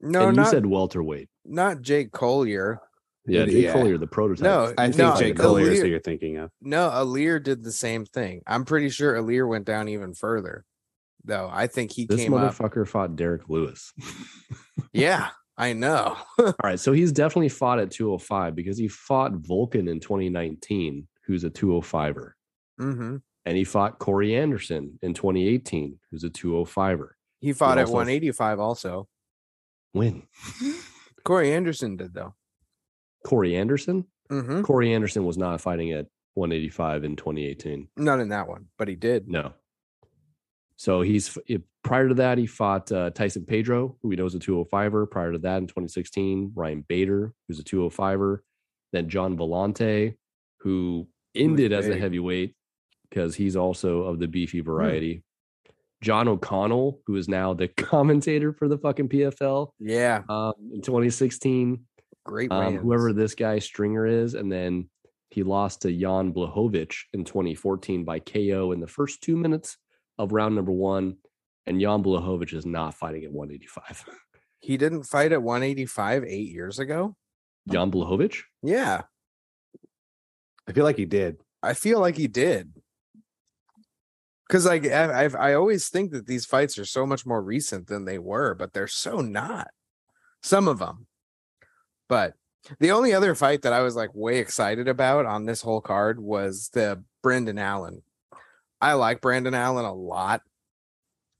[0.00, 1.28] No, and you not, said welterweight.
[1.44, 2.80] not Jake Collier.
[3.26, 3.46] Yeah, Yeah.
[3.46, 4.42] Jake Collier, the prototype.
[4.42, 6.50] No, I think No, Jake Ilir- Collier is who you're thinking of.
[6.60, 8.40] No, Ilir did the same thing.
[8.46, 10.64] I'm pretty sure Ilir went down even further.
[11.24, 12.54] Though I think he This came up.
[12.54, 13.92] motherfucker fought Derrick Lewis.
[14.92, 16.16] Yeah, I know.
[16.38, 21.44] All right, so he's definitely fought at 205 because he fought Volkan in 2019, who's
[21.44, 22.32] a 205er.
[22.78, 27.10] hmm And he fought Corey Anderson in 2018, who's a 205er.
[27.40, 29.08] He fought at also- 185 also.
[29.92, 30.24] When?
[31.24, 32.34] Corey Anderson did though.
[33.24, 34.06] Corey Anderson?
[34.28, 37.88] hmm Corey Anderson was not fighting at 185 in 2018.
[37.96, 39.28] Not in that one, but he did.
[39.28, 39.52] No.
[40.80, 44.34] So he's if- prior to that, he fought uh, Tyson Pedro, who we know is
[44.34, 45.10] a 205er.
[45.10, 48.38] Prior to that, in 2016, Ryan Bader, who's a 205er.
[48.90, 50.14] then Gian Villante,
[50.60, 52.54] who ended as a heavyweight
[53.10, 55.22] because he's also of the beefy variety.
[56.02, 61.84] Sean O'Connell, who is now the commentator for the fucking PFL Yeah, um, in 2016.
[62.24, 62.50] great.
[62.50, 64.88] Um, whoever this guy Stringer is, and then
[65.28, 69.76] he lost to Jan Blachowicz in 2014 by KO in the first two minutes
[70.20, 71.16] of round number one.
[71.66, 74.04] And Jan Blachowicz is not fighting at 185.
[74.58, 77.16] he didn't fight at 185 eight years ago.
[77.68, 78.38] Jan Blachowicz?
[78.62, 79.02] Yeah,
[80.66, 81.42] I feel like he did.
[81.62, 82.72] I feel like he did.
[84.46, 87.86] Because like I, I've I always think that these fights are so much more recent
[87.86, 89.68] than they were, but they're so not.
[90.42, 91.06] Some of them,
[92.08, 92.34] but
[92.78, 96.20] the only other fight that I was like way excited about on this whole card
[96.20, 98.02] was the Brendan Allen.
[98.80, 100.42] I like Brendan Allen a lot.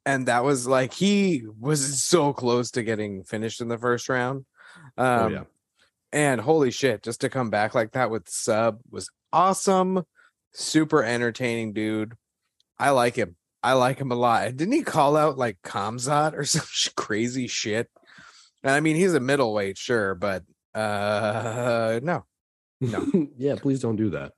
[0.06, 4.44] And that was like he was so close to getting finished in the first round.
[4.96, 5.42] Um, Oh, yeah.
[6.12, 10.04] and holy shit, just to come back like that with sub was awesome.
[10.52, 12.14] Super entertaining dude.
[12.78, 13.36] I like him.
[13.62, 14.46] I like him a lot.
[14.46, 16.64] And didn't he call out like Khamzat or some
[16.96, 17.88] crazy shit?
[18.62, 22.24] And I mean, he's a middleweight, sure, but uh no.
[22.80, 23.06] No.
[23.36, 24.32] yeah, please don't do that.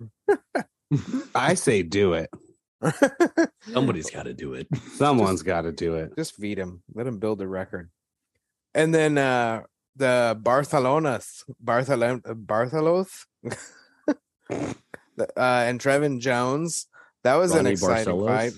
[1.34, 2.28] I say do it.
[3.72, 4.66] Somebody's got to do it.
[4.94, 6.12] Someone's got to do it.
[6.16, 6.82] Just feed him.
[6.94, 7.90] Let him build a record.
[8.74, 9.62] And then uh
[9.96, 13.10] the Barcelonas, Barcelona, Barcelos,
[14.50, 14.64] uh,
[15.36, 16.86] and Trevin Jones.
[17.24, 18.26] That was an exciting Barcelos?
[18.26, 18.52] fight.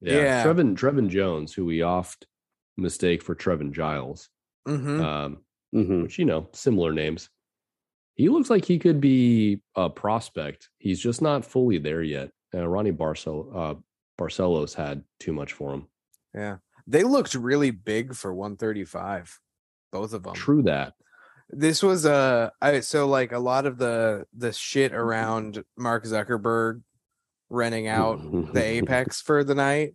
[0.00, 0.14] Yeah.
[0.16, 0.44] Yeah.
[0.44, 2.26] Trevin Trevin Jones, who we oft
[2.76, 4.28] mistake for Trevin Giles.
[4.66, 6.02] hmm Um, Mhm.
[6.02, 7.30] which you know, similar names.
[8.14, 10.68] He looks like he could be a prospect.
[10.78, 12.30] He's just not fully there yet.
[12.54, 13.74] Uh, Raoni Barcel uh,
[14.18, 15.86] Barcelos had too much for him.
[16.34, 19.38] Yeah, they looked really big for 135,
[19.90, 20.34] both of them.
[20.34, 20.94] True that.
[21.50, 26.82] This was uh, I so like a lot of the the shit around Mark Zuckerberg
[27.50, 28.20] renting out
[28.52, 29.94] the Apex for the night.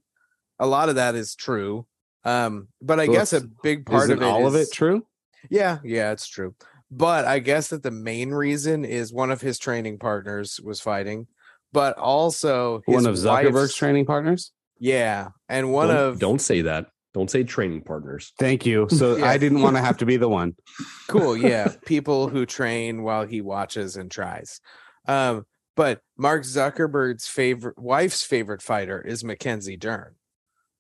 [0.60, 1.86] A lot of that is true.
[2.24, 5.06] Um, but I Well, guess a big part of it all of it true?
[5.50, 6.56] Yeah, yeah, it's true.
[6.92, 11.28] But I guess that the main reason is one of his training partners was fighting,
[11.74, 14.52] but also his One of Zuckerberg's training partners.
[14.80, 16.88] Yeah, and one don't, of don't say that.
[17.14, 18.34] Don't say training partners.
[18.38, 18.88] Thank you.
[18.92, 19.26] So Yeah.
[19.26, 20.56] I didn't want to have to be the one.
[21.08, 24.60] cool yeah people who train while he watches and tries
[25.08, 30.16] um but mark zuckerberg's favorite wife's favorite fighter is mackenzie dern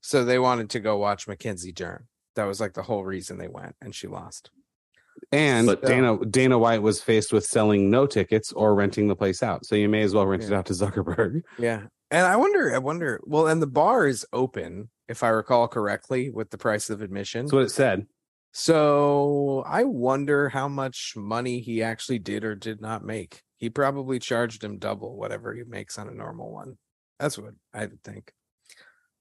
[0.02, 3.47] so they wanted to go watch mackenzie dern that was like the whole reason they
[3.47, 4.52] went and she lost
[5.32, 9.44] And But- Dana Dana White was faced with selling no tickets or renting the place
[9.44, 9.66] out.
[9.66, 11.42] So you may as well rent it out to Zuckerberg.
[11.60, 15.68] yeah and i wonder i wonder well and the bar is open if i recall
[15.68, 18.08] correctly with the price of admission That's what it said.
[18.54, 24.20] so i wonder how much money he actually did or did not make he probably
[24.20, 26.78] charged him double whatever he makes on a normal one
[27.20, 28.32] that's what i would think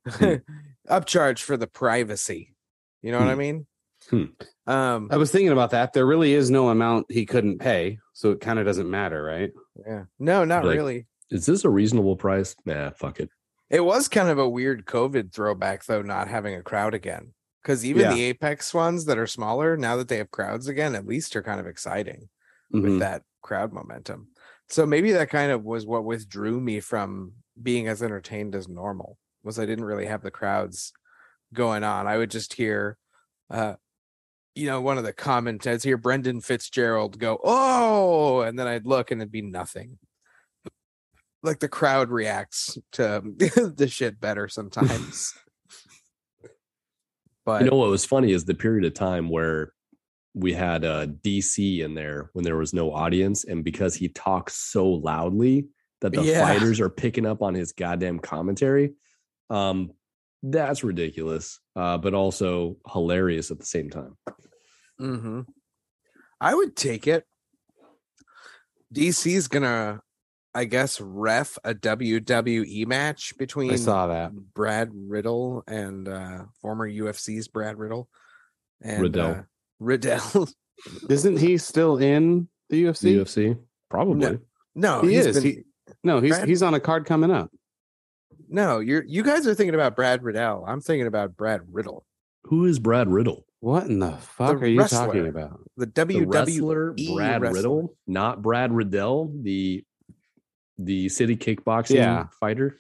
[0.09, 0.35] Hmm.
[0.89, 2.55] upcharge for the privacy
[3.03, 3.39] you know what i Hmm.
[3.41, 3.67] mean
[4.11, 4.25] Hmm.
[4.67, 5.93] um I was thinking about that.
[5.93, 7.99] There really is no amount he couldn't pay.
[8.13, 9.51] So it kind of doesn't matter, right?
[9.87, 12.55] yeah no not Like- really Is this a reasonable price?
[12.65, 13.29] Nah, fuck it.
[13.69, 17.85] it was kind of a weird covid throwback though not having a crowd again because
[17.85, 18.15] even Yeah.
[18.15, 21.43] the apex ones that are smaller now that they have crowds again at least are
[21.43, 22.29] kind of exciting
[22.71, 22.99] with Mhm.
[23.01, 24.29] that crowd momentum.
[24.69, 29.19] So maybe that kind of was what withdrew me from being as entertained as normal.
[29.45, 30.93] Was I didn't really have the crowds
[31.53, 32.07] going on.
[32.07, 32.99] I would just hear
[33.51, 33.75] uh
[34.57, 38.87] you know, one of the comments I'd hear Brendan Fitzgerald go, "Oh," and then I'd
[38.87, 39.99] look and it'd be nothing.
[41.43, 43.23] Like the crowd reacts to
[43.77, 45.35] the shit better sometimes.
[47.45, 49.73] but You know what was funny is the period of time where
[50.35, 54.55] we had uh, DC in there when there was no audience, and because he talks
[54.57, 55.69] so loudly
[56.01, 56.41] that the Yeah.
[56.41, 58.95] fighters are picking up on his goddamn commentary.
[59.49, 59.93] Um,
[60.43, 64.17] that's ridiculous, uh, but also hilarious at the same time.
[64.99, 65.41] hmm
[66.41, 67.25] I would take it.
[68.95, 70.01] DC's gonna,
[70.55, 74.33] I guess, ref a WWE match between I saw that.
[74.33, 78.09] Brad Riddle and uh former UFC's Brad Riddle
[78.83, 79.31] and Riddell.
[79.31, 79.43] uh,
[79.81, 80.49] Riddell.
[81.09, 83.01] Isn't he still in the UFC?
[83.01, 83.59] The UFC,
[83.91, 84.39] probably.
[84.75, 85.37] no, He he's is.
[85.37, 85.63] been- He-
[86.05, 87.51] no, he's Brad- he's on a card coming up.
[88.49, 90.65] No, you're you guys are thinking about Brad Riddell.
[90.67, 92.05] I'm thinking about Brad Riddle,
[92.45, 93.45] Who is Brad Riddle?
[93.61, 95.07] What in the fuck The are you wrestler.
[95.07, 95.61] talking about?
[95.77, 96.33] the The WWE.
[96.33, 97.57] wrestler Brad wrestler.
[97.57, 99.85] Riddle, not Brad Riddell, the
[100.79, 102.27] the city kickboxing Yeah.
[102.39, 102.77] fighter.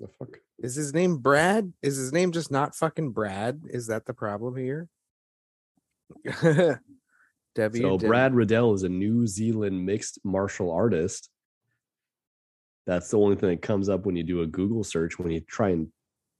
[0.00, 0.38] The fuck?
[0.58, 1.72] Is his name Brad?
[1.82, 3.62] Is his name just not fucking Brad?
[3.68, 4.88] Is that the problem here?
[7.54, 7.82] W.
[7.82, 11.30] So Brad Riddell is a New Zealand mixed martial artist.
[12.86, 15.40] That's the only thing that comes up when you do a Google search when you
[15.40, 15.88] try and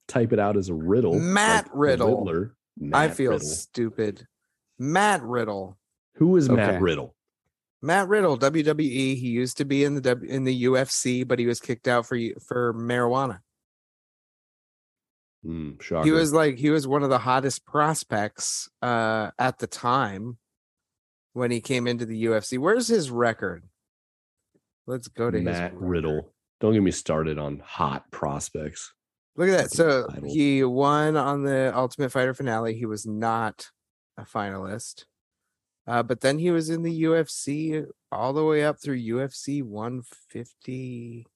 [0.09, 1.19] type it out as a riddle.
[1.19, 2.25] Matt the Riddle.
[2.25, 2.57] Riddler.
[2.93, 3.47] I feel Riddle.
[3.47, 4.27] stupid.
[4.79, 5.79] Matt Riddle.
[6.17, 7.15] Who is Matt Riddle?
[7.81, 8.87] Matt Riddle, WWE.
[8.87, 12.07] He used to be in the W in the UFC, but he was kicked out
[12.07, 13.41] for for marijuana.
[15.81, 16.05] Shocker.
[16.05, 20.39] He was like he was one of the hottest prospects uh at the time
[21.35, 22.59] when he came into the UFC.
[22.59, 23.65] Where's his record?
[24.87, 25.75] Let's go to his Matt.
[25.75, 26.33] Riddle.
[26.65, 28.95] Don't get me started on hot prospects.
[29.37, 29.71] Look at that.
[29.71, 32.75] So he won on the Ultimate Fighter finale.
[32.75, 33.69] He was not
[34.17, 35.05] a finalist.
[35.87, 41.27] Uh, but then he was in the UFC all the way up through UFC 150.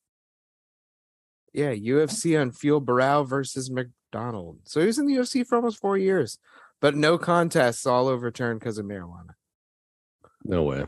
[1.52, 4.60] Yeah, UFC on Fuel Barão versus McDonald.
[4.64, 6.38] So he was in the UFC for almost four years,
[6.80, 9.34] but no contests, all overturned because of marijuana.
[10.42, 10.86] No way.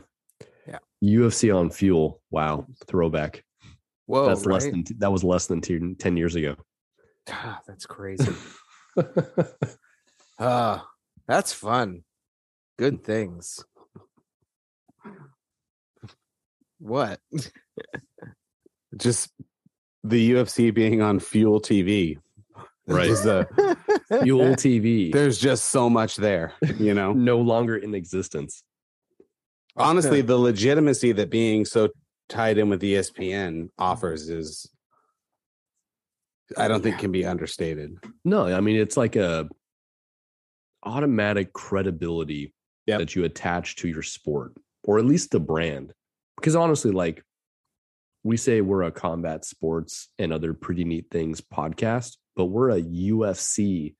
[0.67, 0.79] Yeah.
[1.03, 2.19] UFC on fuel.
[2.31, 2.65] Wow.
[2.87, 3.43] Throwback.
[4.11, 6.55] Whoa, that's less than that was less than 10, 10 years ago.
[7.29, 8.33] Ah, that's crazy.
[10.43, 10.87] Ah,
[11.27, 12.03] that's fun.
[12.79, 13.63] Good things.
[16.79, 17.19] What?
[18.97, 19.29] Just
[20.03, 22.17] the UFC being on Fuel TV.
[22.87, 23.07] Right.
[23.11, 23.47] Is the-
[24.23, 25.13] fuel TV.
[25.13, 27.13] there's just so much there, you know.
[27.13, 28.63] no longer in existence.
[29.77, 31.89] Honestly, the legitimacy that being so
[32.31, 34.65] tied in with ESPN offers is
[36.57, 37.97] I don't think can be understated.
[38.25, 39.47] No, I mean it's like a
[40.83, 42.53] automatic credibility
[42.87, 42.99] Yep.
[42.99, 45.93] that you attach to your sport, or at least the brand.
[46.37, 47.23] Because honestly, like
[48.23, 52.81] we say we're a combat sports and other pretty neat things podcast, but we're a
[52.81, 53.95] UFC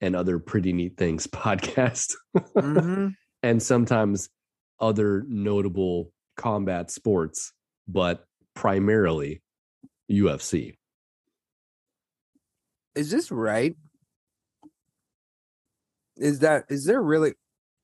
[0.00, 2.14] and other pretty neat things podcast.
[2.56, 3.14] Mhm.
[3.42, 4.30] and sometimes
[4.80, 7.52] other notable combat sports,
[7.88, 9.42] but primarily
[10.10, 10.76] UFC.
[12.94, 13.76] Is this right?
[16.16, 17.34] Is that is there really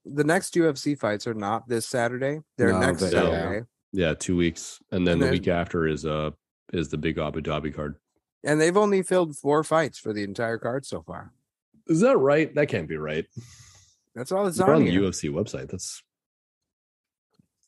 [0.04, 2.40] the next UFC fights are not this Saturday?
[2.56, 3.22] They're No, next they- yeah.
[3.30, 3.66] Saturday.
[3.92, 6.30] Yeah, two weeks, and then And the then- week after is uh
[6.72, 7.96] is the big Abu Dhabi card.
[8.44, 11.32] And they've only filled four fights for the entire card so far.
[11.88, 12.54] Is that right?
[12.54, 13.26] That can't be right.
[14.14, 15.02] That's all that's It's on on the here.
[15.02, 15.68] UFC website.
[15.70, 16.02] That's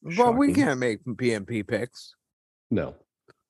[0.00, 2.14] Well, we can't make PMP picks.
[2.72, 2.94] No.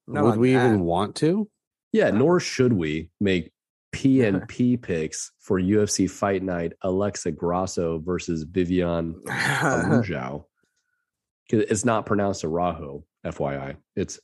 [0.06, 0.66] Not Would on we that.
[0.66, 1.48] even want to?
[1.92, 3.52] Yeah, nor should we make
[3.92, 10.46] P and P picks for UFC Fight Night Alexa Grasso versus Vivian Araujo.
[11.50, 13.76] 'Cause It's not pronounced Arajo, FYI.
[13.94, 14.18] It's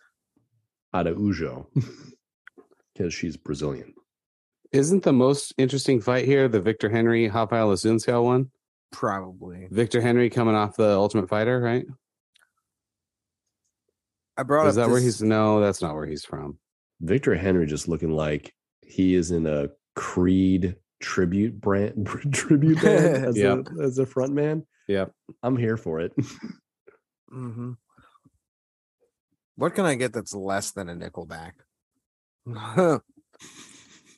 [0.95, 1.69] Araujo
[2.95, 3.93] because she's Brazilian.
[4.73, 8.51] Isn't the most interesting fight here the Victor Henry Rafael Assunção one?
[8.93, 9.69] Probably.
[9.71, 11.85] Victor Henry coming off the Ultimate Fighter, right?
[14.39, 15.21] I brought Is up that where he's?
[15.21, 16.59] No, that's not where he's from.
[17.01, 23.37] Victor Henry just looking like he is in a Creed tribute brand tribute band as,
[23.37, 23.67] Yep.
[23.79, 24.65] a, as a front man.
[24.87, 25.13] Yep.
[25.43, 26.13] I'm here for it.
[27.31, 27.77] Mhm.
[29.57, 31.53] What can I get that's less than a Nickelback?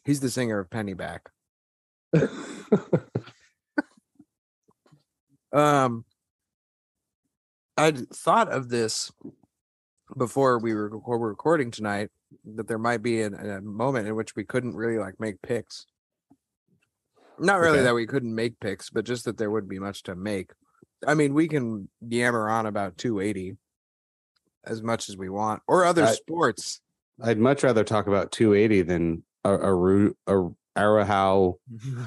[0.04, 1.20] He's the singer of Pennyback.
[5.52, 6.04] Um,
[7.76, 9.10] I'd thought of this
[10.16, 12.08] before we were, were recording tonight
[12.56, 15.86] that there might be an, a moment in which we couldn't really like make picks.
[17.38, 17.84] Not really Okay.
[17.84, 20.50] that we couldn't make picks, but just that there wouldn't be much to make.
[21.06, 23.56] I mean, we can yammer on about 280
[24.64, 26.80] as much as we want, or other I- sports.
[27.22, 31.54] I'd much rather talk about 280 than a a, a Arahau,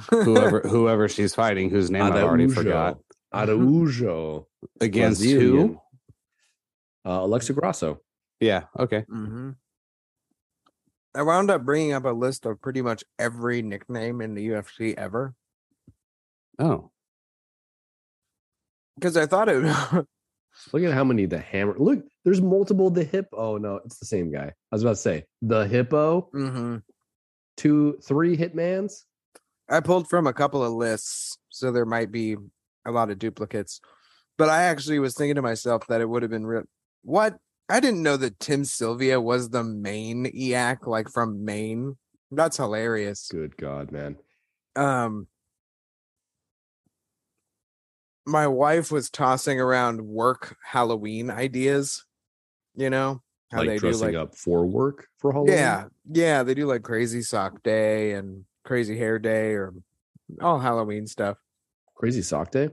[0.10, 2.98] whoever whoever she's fighting, whose name I already forgot.
[3.34, 4.48] Araujo
[4.80, 5.68] Against Brazilian.
[5.70, 5.80] who?
[7.06, 8.00] Uh, Alexa Grasso.
[8.40, 8.64] Yeah.
[8.78, 9.06] Okay.
[9.10, 9.52] hmm
[11.16, 14.96] I wound up bringing up a list of pretty much every nickname in the UFC
[14.98, 15.36] ever
[16.60, 16.92] Oh,
[18.96, 19.64] because I thought it.
[20.72, 21.76] Look at how many the hammer.
[21.78, 22.90] Look, there's multiple.
[22.92, 23.28] The hip.
[23.34, 24.52] Oh no, it's the same guy.
[24.72, 26.30] I was about to say the hippo.
[26.32, 26.78] hmm
[27.58, 29.04] Two, three hitmans.
[29.70, 32.36] I pulled from a couple of lists, so there might be
[32.86, 33.80] a lot of duplicates.
[34.38, 36.64] But I actually was thinking to myself that it would have been real.
[37.04, 37.38] What?
[37.70, 41.98] I didn't know that Tim Sylvia was the Maine-iac, like from Maine.
[42.32, 43.30] That's hilarious.
[43.32, 44.18] Good God, man.
[44.76, 45.28] um
[48.26, 52.06] my wife was tossing around work Halloween ideas,
[52.76, 55.56] you know, how like they do dressing like up for work for Halloween.
[55.56, 59.74] yeah, yeah, they do like crazy sock day and crazy hair day or
[60.42, 61.38] all Halloween stuff.
[61.96, 62.70] Crazy sock day.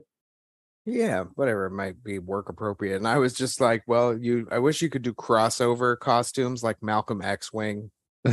[0.87, 2.97] Yeah, whatever it might be work appropriate.
[2.97, 6.83] And I was just like, well, you I wish you could do crossover costumes like
[6.83, 7.91] Malcolm X Wing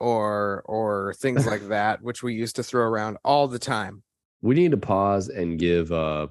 [0.00, 4.02] or or things like that, which we used to throw around all the time.
[4.40, 6.28] we need to pause and give uh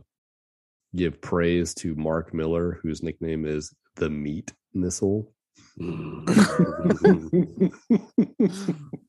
[0.95, 5.31] give praise to Mark Miller, whose nickname is the Meat Missile.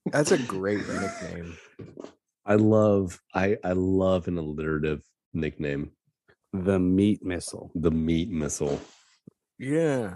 [0.06, 1.56] That's a great nickname.
[2.44, 5.02] I love I I love an alliterative
[5.32, 5.92] nickname.
[6.52, 7.70] the meat missile.
[7.74, 8.80] The Meat Missile.
[9.58, 10.14] Yeah.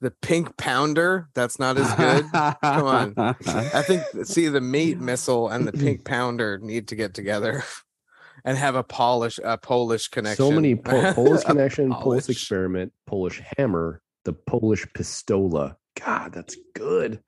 [0.00, 2.24] The pink pounder, that's not as good.
[2.32, 3.14] Come on.
[3.16, 7.64] I think see the meat missile and the pink pounder need to get together
[8.44, 10.36] and have a Polish a Polish connection.
[10.44, 12.28] So many po- Polish connection, Polish Polish.
[12.28, 15.76] experiment, Polish hammer, the Polish pistola.
[15.98, 17.20] God, that's good.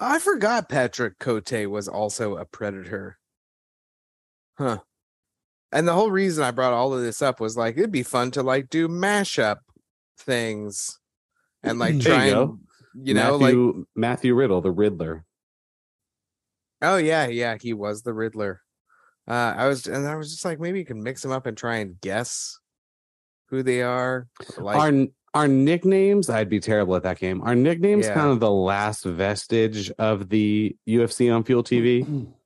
[0.00, 3.18] I forgot Patrick Cote was also a predator.
[4.58, 4.78] Huh.
[5.72, 8.30] And the whole reason I brought all of this up was like it'd be fun
[8.32, 9.58] to like do mashup
[10.18, 10.98] things
[11.62, 12.58] and like try you
[12.94, 15.24] and you know like Matthew, Matthew Riddle, the Riddler.
[16.82, 18.60] oh yeah yeah he was the Riddler.
[19.26, 21.56] Uh I was and I was just like maybe you can mix them up and
[21.56, 22.58] try and guess
[23.48, 24.26] who they are.
[24.58, 27.40] Like our our nicknames, I'd be terrible at that game.
[27.40, 28.12] Our nicknames Yeah.
[28.14, 32.26] kind of the last vestige of the UFC on Fuel TV.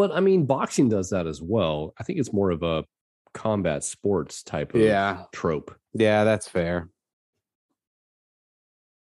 [0.00, 1.92] But I mean, boxing does that as well.
[2.00, 2.86] I think it's more of a
[3.34, 5.24] combat sports type of Yeah.
[5.30, 5.76] trope.
[5.92, 6.88] Yeah, that's fair.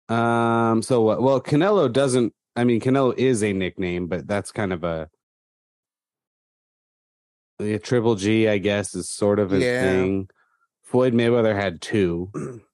[0.09, 1.23] Um, so what?
[1.23, 2.35] Well, Canelo doesn't.
[2.57, 5.09] I mean, Canelo is a nickname, but that's kind of a.
[7.61, 9.81] Yeah, Triple G, I guess, is sort of a Yeah.
[9.81, 10.29] thing.
[10.83, 12.33] Floyd Mayweather had two.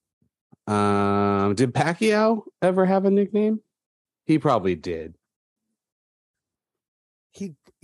[0.65, 3.61] Um, did Pacquiao ever have a nickname?
[4.25, 5.15] He probably did.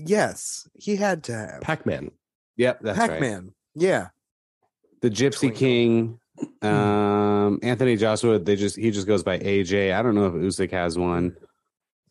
[0.06, 2.12] Yes, he had to have Pac-Man.
[2.58, 3.22] Yep, that's Pac right.
[3.22, 3.54] Man.
[3.76, 4.08] Yeah.
[5.02, 5.60] The Gypsy Twinkle.
[5.60, 6.20] King,
[6.62, 8.40] um, Anthony Joshua.
[8.40, 9.94] They just he just goes by AJ.
[9.94, 11.36] I don't know if Usyk has one.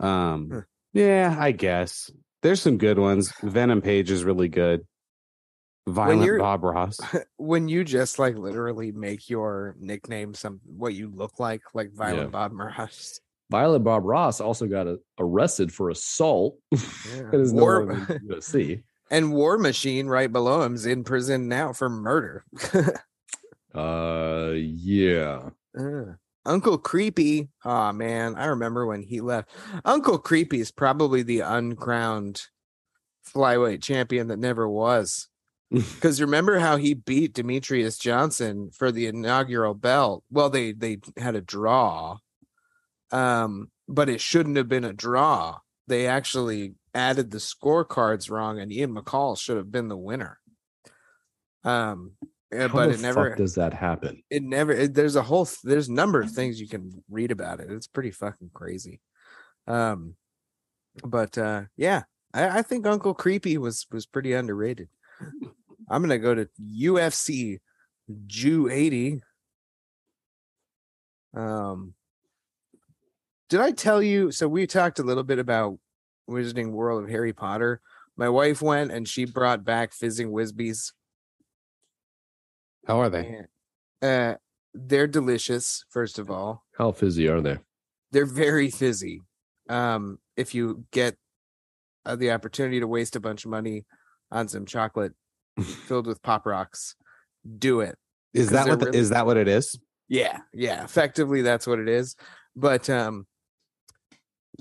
[0.00, 0.60] Um, Huh.
[0.92, 2.10] yeah, I guess
[2.42, 3.32] there's some good ones.
[3.42, 4.86] Venom Page is really good.
[5.88, 6.98] Violent Bob Ross.
[7.36, 12.24] when you just like literally make your nickname some what you look like, like Violent
[12.24, 12.30] Yeah.
[12.30, 13.20] Bob Morales.
[13.52, 16.58] Violet Bob Ross also got uh, arrested for assault.
[16.72, 17.28] Yeah.
[17.32, 18.82] It is no War- longer in UFC.
[19.10, 22.44] and War Machine right below him's in prison now for murder.
[23.74, 25.48] Uh, yeah.
[25.78, 26.04] Uh,
[26.44, 27.48] Uncle Creepy.
[27.64, 29.48] Oh man, I remember when he left.
[29.86, 32.42] Uncle Creepy is probably the uncrowned
[33.34, 35.28] flyweight champion that never was.
[35.70, 40.22] Because remember how he beat Demetrious Johnson for the inaugural belt?
[40.30, 42.18] Well, they they had a draw,
[43.12, 45.58] um, but it shouldn't have been a draw.
[45.86, 50.38] They actually added the scorecards wrong, and Ian McCall should have been the winner.
[51.64, 52.12] Um,
[52.52, 54.22] eh, How but it never does that happen?
[54.30, 57.60] it never it, there's a whole there's a number of things you can read about
[57.60, 59.00] it it's pretty fucking crazy
[59.68, 60.16] um
[61.04, 62.02] but uh yeah
[62.34, 64.88] i, I think uncle creepy was was pretty underrated
[65.88, 67.58] i'm gonna go to ufc
[68.26, 69.20] jew 80
[71.34, 71.94] um
[73.52, 75.78] did i tell you so we talked a little bit about
[76.28, 77.82] wizarding world of harry potter
[78.16, 80.92] my wife went and she brought back fizzing whizbees
[82.86, 83.42] How are they?
[84.00, 84.34] uh,
[84.74, 85.84] they're delicious.
[85.90, 87.58] First of all, How fizzy are they?
[88.10, 89.20] they're very fizzy.
[89.68, 91.16] Um, if you get
[92.06, 93.84] uh, the opportunity to waste a bunch of money
[94.30, 95.12] on some chocolate
[95.86, 96.96] filled with pop rocks,
[97.58, 97.96] do it.
[98.32, 99.78] Is that what the, really- is that what it is?
[100.08, 100.84] Yeah, yeah.
[100.84, 102.16] Effectively, that's what it is.
[102.56, 103.26] But um,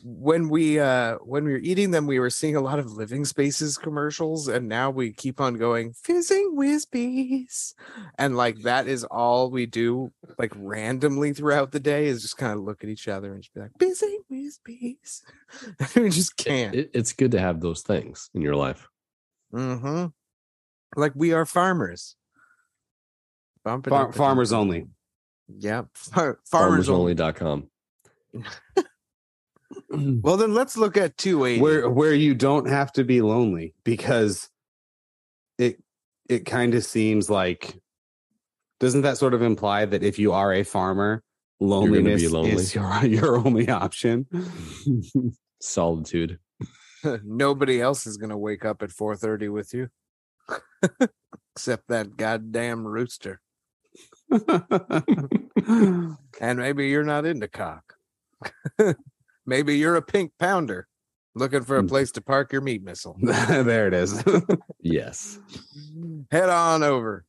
[0.03, 3.25] when we uh when we were eating them, we were seeing a lot of living
[3.25, 7.73] spaces commercials, and now we keep on going fizzing whizbees,
[8.17, 12.53] and like that is all we do, like randomly throughout the day, is just kind
[12.53, 15.21] of look at each other and just be like fizzing whizbees.
[15.95, 16.75] we just can't.
[16.75, 18.87] It, it's good to have those things in your life.
[19.53, 20.07] mm-hmm.
[20.95, 22.15] Like we are farmers.
[23.63, 24.87] Bump it Far, farmers only.
[25.47, 27.15] Yeah, far, farmers only.
[27.15, 27.67] Farmersonly.com.
[30.21, 31.61] Well, then let's look at 280.
[31.61, 34.49] where where you don't have to be lonely because
[35.57, 35.81] it
[36.29, 37.77] it kind of seems like
[38.79, 41.23] doesn't that sort of imply that if you are a farmer
[41.59, 42.51] gonna loneliness be lonely.
[42.53, 44.25] is your your only option
[45.61, 46.39] Solitude.
[47.23, 49.89] Nobody else is gonna wake up at 4:30 with you,
[51.55, 53.41] except that goddamn rooster.
[54.31, 56.17] And
[56.57, 57.95] maybe you're not into cock.
[59.45, 60.87] Maybe you're a pink pounder.
[61.33, 63.15] Looking for a place to park your meat missile.
[63.21, 64.23] there it is.
[64.83, 65.39] Yes.
[66.31, 67.23] Head on over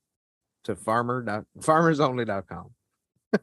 [0.64, 2.70] to farmer farmersonly.com.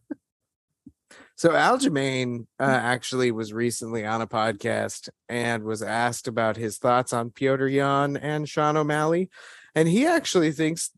[1.36, 7.14] so Aljamain uh, actually was recently on a podcast and was asked about his thoughts
[7.14, 9.30] on Piotr Yan and Sean O'Malley.
[9.76, 10.90] And he actually thinks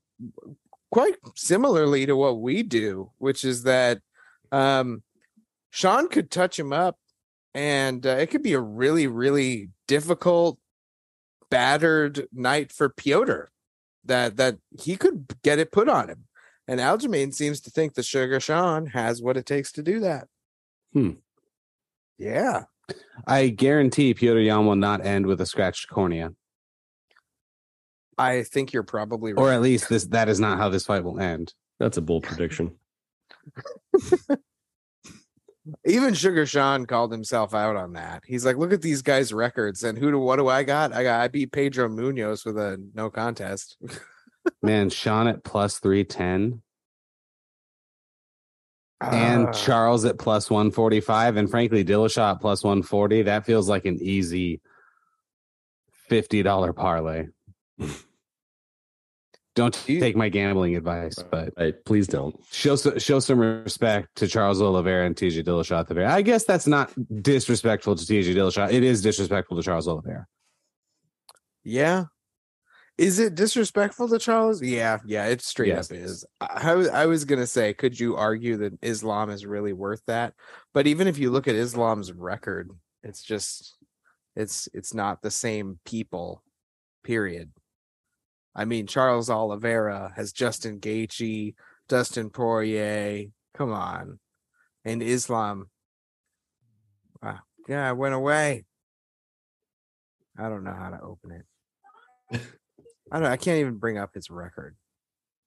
[0.89, 3.99] quite similarly to what we do, which is that
[4.51, 5.03] um,
[5.69, 6.97] Sean could touch him up
[7.53, 10.57] and uh, it could be a really, really difficult,
[11.49, 13.45] battered night for Piotr
[14.05, 16.25] that that he could get it put on him.
[16.67, 20.27] And Aljamain seems to think that Sugar Sean has what it takes to do that.
[20.93, 21.11] Hmm.
[22.17, 22.63] Yeah.
[23.25, 26.31] I guarantee Piotr Yan will not end with a scratched cornea,
[28.21, 29.41] I think you're probably right.
[29.41, 31.53] or at least this that is not how this fight will end.
[31.79, 32.75] That's a bold prediction.
[35.85, 38.23] Even Sugar Sean called himself out on that.
[38.25, 39.83] He's like, look at these guys' records.
[39.83, 40.91] And who do what do I got?
[40.91, 43.77] I got I beat Pedro Munhoz with a no contest.
[44.63, 46.63] Man, Sean at plus three ten
[49.01, 49.51] and Ah.
[49.51, 53.21] Charles at plus one forty five, and frankly Dillashaw at plus one forty.
[53.21, 54.61] That feels like an easy
[56.09, 57.27] fifty dollar parlay.
[59.53, 61.75] Don't take my gambling advice, but Right.
[61.85, 62.35] Please don't.
[62.51, 66.07] show show some respect to Charles Oliveira and TJ Dillashaw the.
[66.09, 68.71] I guess that's not disrespectful to TJ Dillashaw.
[68.71, 70.25] It is disrespectful to Charles Oliveira.
[71.63, 72.05] Yeah.
[72.97, 74.61] Is it disrespectful to Charles?
[74.61, 75.89] Yeah, yeah, it straight Yes.
[75.91, 76.25] up is.
[76.39, 80.33] I, was- I was gonna say, could you argue that Islam is really worth that?
[80.73, 82.69] But even if you look at Islam's record,
[83.03, 83.75] it's just
[84.35, 86.43] it's it's not the same people,
[87.03, 87.51] period.
[88.55, 91.55] I mean, Charles Oliveira has Justin Gaethje,
[91.87, 93.27] Dustin Poirier.
[93.55, 94.19] Come on,
[94.85, 95.69] and Islam.
[97.21, 98.65] Wow, yeah, I went away.
[100.37, 102.41] I don't know how to open it.
[103.11, 103.27] I don't.
[103.27, 104.75] I can't even bring up his record.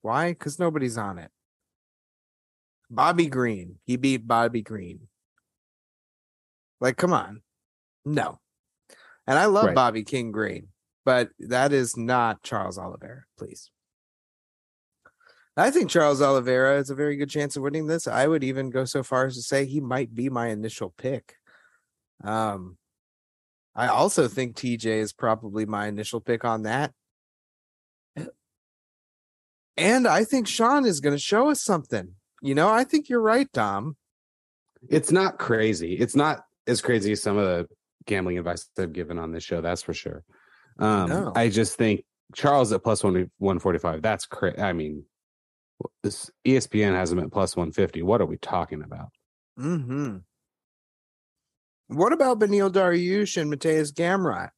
[0.01, 0.31] Why?
[0.31, 1.31] Because nobody's on it.
[2.89, 3.79] Bobby Green.
[3.85, 5.07] He beat Bobby Green.
[6.79, 7.41] Like, come on.
[8.05, 8.39] No.
[9.25, 9.75] And I love Right.
[9.75, 10.67] Bobby King Green,
[11.05, 13.69] but that is not Charles Oliveira, please.
[15.55, 18.07] I think Charles Oliveira has a very good chance of winning this.
[18.07, 21.35] I would even go so far as to say he might be my initial pick.
[22.23, 22.77] Um,
[23.73, 26.91] I also think TJ is probably my initial pick on that.
[29.77, 32.13] And I think Sean is going to show us something.
[32.41, 33.97] You know, I think you're right, Dom.
[34.89, 35.93] It's not crazy.
[35.93, 37.67] It's not as crazy as some of the
[38.05, 39.61] gambling advice I've given on this show.
[39.61, 40.23] That's for sure.
[40.79, 41.31] Um, No.
[41.35, 42.03] I just think
[42.33, 44.01] Charles at plus one one forty five.
[44.01, 44.57] That's crazy.
[44.59, 45.05] I mean,
[46.03, 48.01] this ESPN has him at plus one fifty.
[48.01, 49.09] What are we talking about?
[49.59, 50.17] Mm-hmm.
[51.87, 54.49] What about Beneil Dariush and Mateusz Gamrot?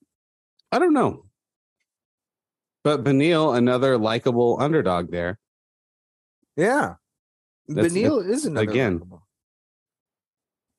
[0.71, 1.25] I don't know.
[2.83, 5.37] But Beneil, another likable underdog there.
[6.55, 6.95] Yeah.
[7.67, 9.27] That's- Beneil is another again, likable.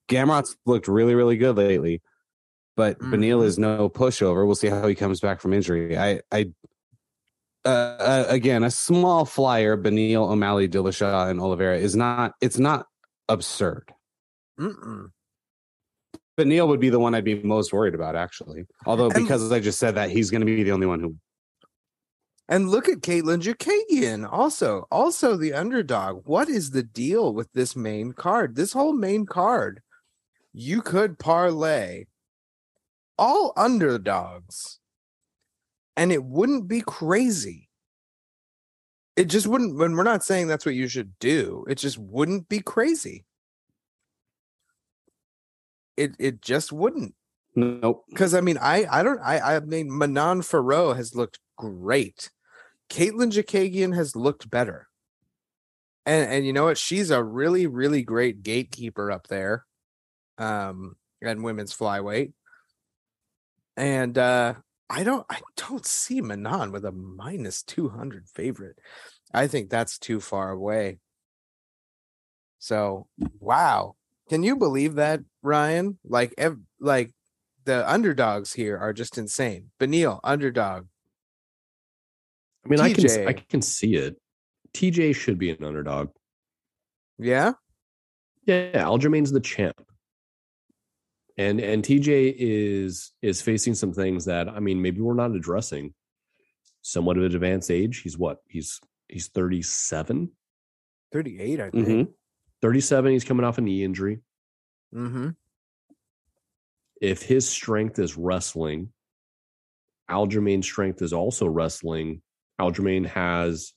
[0.08, 2.00] Gamrot's looked really, really good lately,
[2.78, 3.10] but Mhm.
[3.10, 4.46] Beneil is no pushover.
[4.46, 5.98] We'll see how he comes back from injury.
[5.98, 6.52] I, I,
[7.64, 12.34] uh, uh, again, a small flyer, Beneil, O'Malley, Dillashaw, and Oliveira is not.
[12.40, 12.86] It's not
[13.28, 13.92] absurd.
[14.60, 15.08] Mm-mm.
[16.38, 18.64] Beneil would be the one I'd be most worried about, actually.
[18.86, 21.16] Although, And- because I just said that, he's going to be the only one who.
[22.48, 26.22] And look at Katlyn Chookagian, also, also the underdog.
[26.26, 28.54] What is the deal with this main card?
[28.54, 29.82] This whole main card,
[30.52, 32.04] you could parlay
[33.18, 34.78] all underdogs,
[35.96, 37.68] and it wouldn't be crazy.
[39.16, 39.76] It just wouldn't.
[39.76, 43.24] When we're not saying that's what you should do, it just wouldn't be crazy.
[45.96, 47.14] It it just wouldn't.
[47.56, 48.04] Nope.
[48.08, 52.30] Because I mean, I I don't I I mean Manon Fiorot has looked great.
[52.88, 54.86] Katlyn Chookagian has looked better.
[56.06, 56.78] And and you know what?
[56.78, 59.64] She's a really, really great gatekeeper up there.
[60.38, 62.32] Um and women's flyweight.
[63.78, 64.54] And uh
[64.90, 68.78] I don't I don't see Manon with a minus 200 favorite.
[69.32, 70.98] I think that's too far away.
[72.58, 73.06] So,
[73.38, 73.94] wow.
[74.28, 75.98] Can you believe that, Ryan?
[76.04, 77.12] Like ev- like
[77.64, 79.70] the underdogs here are just insane.
[79.78, 80.86] Beneil, underdog.
[82.64, 84.16] I mean, I can I can see it.
[84.74, 86.10] TJ should be an underdog.
[87.18, 87.52] Yeah.
[88.44, 89.87] Yeah, Aljamain's the champ.
[91.38, 95.94] And and TJ is is facing some things that I mean maybe we're not addressing.
[96.82, 98.00] Somewhat of an advanced age.
[98.00, 98.38] He's what?
[98.48, 100.30] He's he's 37.
[101.12, 102.10] 38, I think.
[102.60, 104.20] 37, he's coming off a knee injury.
[104.94, 105.28] Mm-hmm.
[107.00, 108.90] if his strength is wrestling,
[110.10, 112.22] Aljamain's strength is also wrestling.
[112.60, 113.74] Aljamain has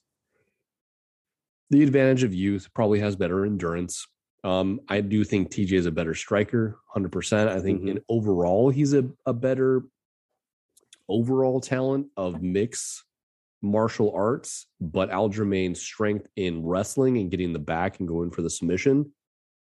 [1.69, 4.07] the advantage of youth, probably has better endurance.
[4.43, 7.47] Um, I do think TJ is a better striker, 100%.
[7.49, 7.89] I think Mhm.
[7.89, 9.83] in overall, he's a, a better
[11.07, 13.03] overall talent of mix
[13.61, 18.49] martial arts, but Aljamain's strength in wrestling and getting the back and going for the
[18.49, 19.11] submission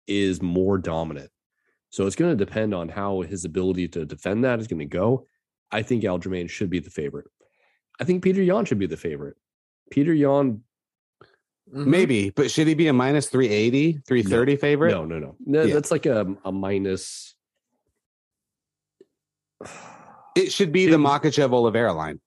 [0.06, 1.30] is more dominant.
[1.90, 4.86] So it's going to depend on how his ability to defend that is going to
[4.86, 5.26] go.
[5.70, 7.26] I think Aljamain should be the favorite.
[8.00, 9.36] I think Peter Yan should be the favorite.
[9.90, 10.62] Peter Yan,
[11.72, 11.86] Mhm.
[11.86, 14.90] Maybe, but should he be a minus 380, 330 favorite?
[14.90, 15.62] no, no, no, no.
[15.62, 15.72] Yeah.
[15.74, 17.34] That's like a, a minus.
[20.36, 22.20] It should be the Makhachev Oliveira line.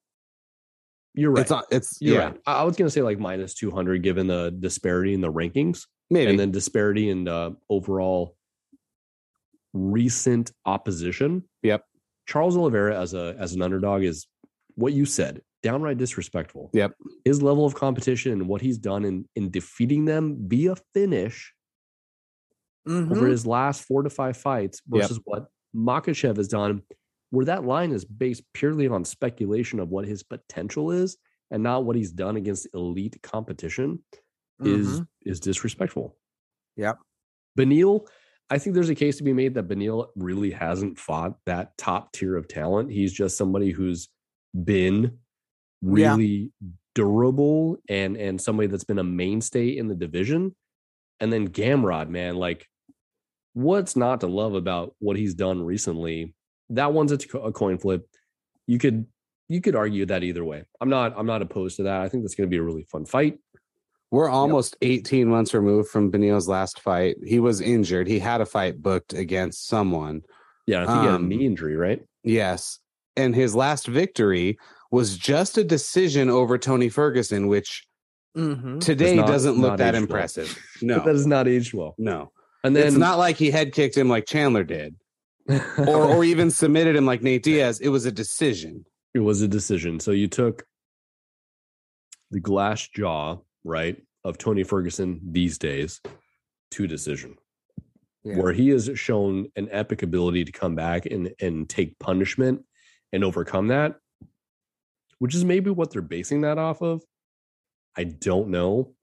[1.14, 1.42] You're right.
[1.42, 2.42] It's on, it's You're yeah, right.
[2.46, 5.86] I I was going to say like minus 200 given the disparity in the rankings
[6.10, 6.30] maybe.
[6.30, 8.36] and then disparity in uh, overall
[9.74, 11.44] recent opposition.
[11.64, 11.86] Yep.
[12.28, 14.28] Charles Oliveira as a as an underdog is
[14.76, 16.70] what you said, downright disrespectful.
[16.74, 16.94] Yep.
[17.26, 21.54] His level of competition and what he's done in in defeating them via finish
[22.88, 23.12] Mhm.
[23.12, 24.96] over his last four to five fights Mm-hmm.
[24.98, 25.04] Yep.
[25.04, 26.84] versus what Makhachev has done,
[27.32, 31.18] where that line is based purely on speculation of what his potential is
[31.50, 34.04] and not what he's done against elite competition
[34.60, 35.08] is Mhm.
[35.24, 36.16] is disrespectful.
[36.78, 37.00] Yep.
[37.58, 38.08] Beneil,
[38.52, 42.12] I think there's a case to be made that Beneil really hasn't fought that top
[42.14, 42.92] tier of talent.
[42.92, 44.10] He's just somebody who's
[44.64, 45.18] been
[45.82, 46.16] Yeah.
[46.16, 46.52] really
[46.94, 50.56] durable and and somebody that's been a mainstay in the division.
[51.20, 52.68] And then Gamrot, man, like
[53.54, 56.34] what's not to love about what he's done recently?
[56.70, 58.08] That one's a, coin flip.
[58.68, 59.06] You could
[59.48, 60.64] you could argue that either way.
[60.82, 62.02] I'm not I'm not opposed to that.
[62.02, 63.38] I think that's going to be a really fun fight.
[64.12, 67.18] We're almost 18 months removed from Beneil's last fight.
[67.26, 68.08] He was injured.
[68.08, 70.22] He had a fight booked against someone.
[70.68, 72.02] Yeah, I think he had a Um, knee injury, right?
[72.24, 72.80] Yes.
[73.18, 74.58] And his last victory
[74.96, 77.86] was just a decision over Tony Ferguson, which
[78.38, 78.80] Mhm.
[78.82, 80.04] today not- doesn't look that aged well.
[80.04, 80.58] impressive.
[80.82, 81.04] No.
[81.06, 81.96] that is not aged well.
[81.98, 82.32] No.
[82.64, 84.96] And then it's not like he head kicked him like Chandler did
[85.78, 87.80] or or even submitted him like Nate Diaz.
[87.80, 88.86] It was a decision.
[89.14, 90.00] it was a decision.
[90.02, 90.66] So you took
[92.32, 96.02] the glass jaw, right, of Tony Ferguson these days
[96.72, 97.36] to decision,
[98.24, 98.38] Yeah.
[98.40, 102.66] where he has shown an epic ability to come back and and take punishment
[103.14, 104.00] and overcome that,
[105.20, 107.04] which is maybe what they're basing that off of.
[107.98, 108.94] I don't know,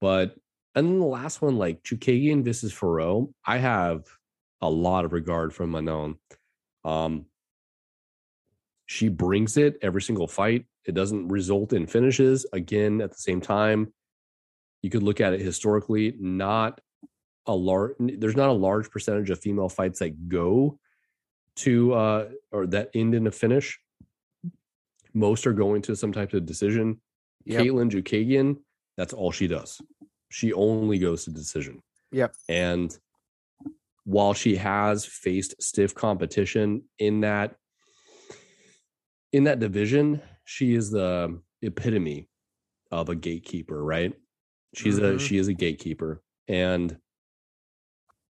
[0.00, 0.34] but
[0.74, 4.04] and then the last one, like Chookagian versus Fiorot, I have
[4.60, 6.16] a lot of regard for Manon.
[6.84, 7.26] Um,
[8.86, 10.66] she brings it every single fight.
[10.86, 12.46] It doesn't result in finishes.
[12.52, 13.92] Again, at the same time,
[14.82, 16.14] you could look at it historically.
[16.18, 16.80] Not
[17.46, 17.94] a large.
[17.98, 20.78] There's not a large percentage of female fights that go
[21.56, 23.78] to uh, or that end in a finish.
[25.18, 27.00] Most are going to some type of decision.
[27.44, 27.62] Yep.
[27.62, 28.56] Katlyn Chookagian,
[28.96, 29.80] that's all she does.
[30.30, 31.82] She only goes to decision.
[32.12, 32.34] Yep.
[32.48, 32.96] And
[34.04, 37.56] while she has faced stiff competition in that
[39.32, 42.28] in that division, she is the epitome
[42.90, 44.14] of a gatekeeper, right?
[44.74, 45.20] She's a Mhm.
[45.20, 46.22] she is a gatekeeper.
[46.46, 46.96] And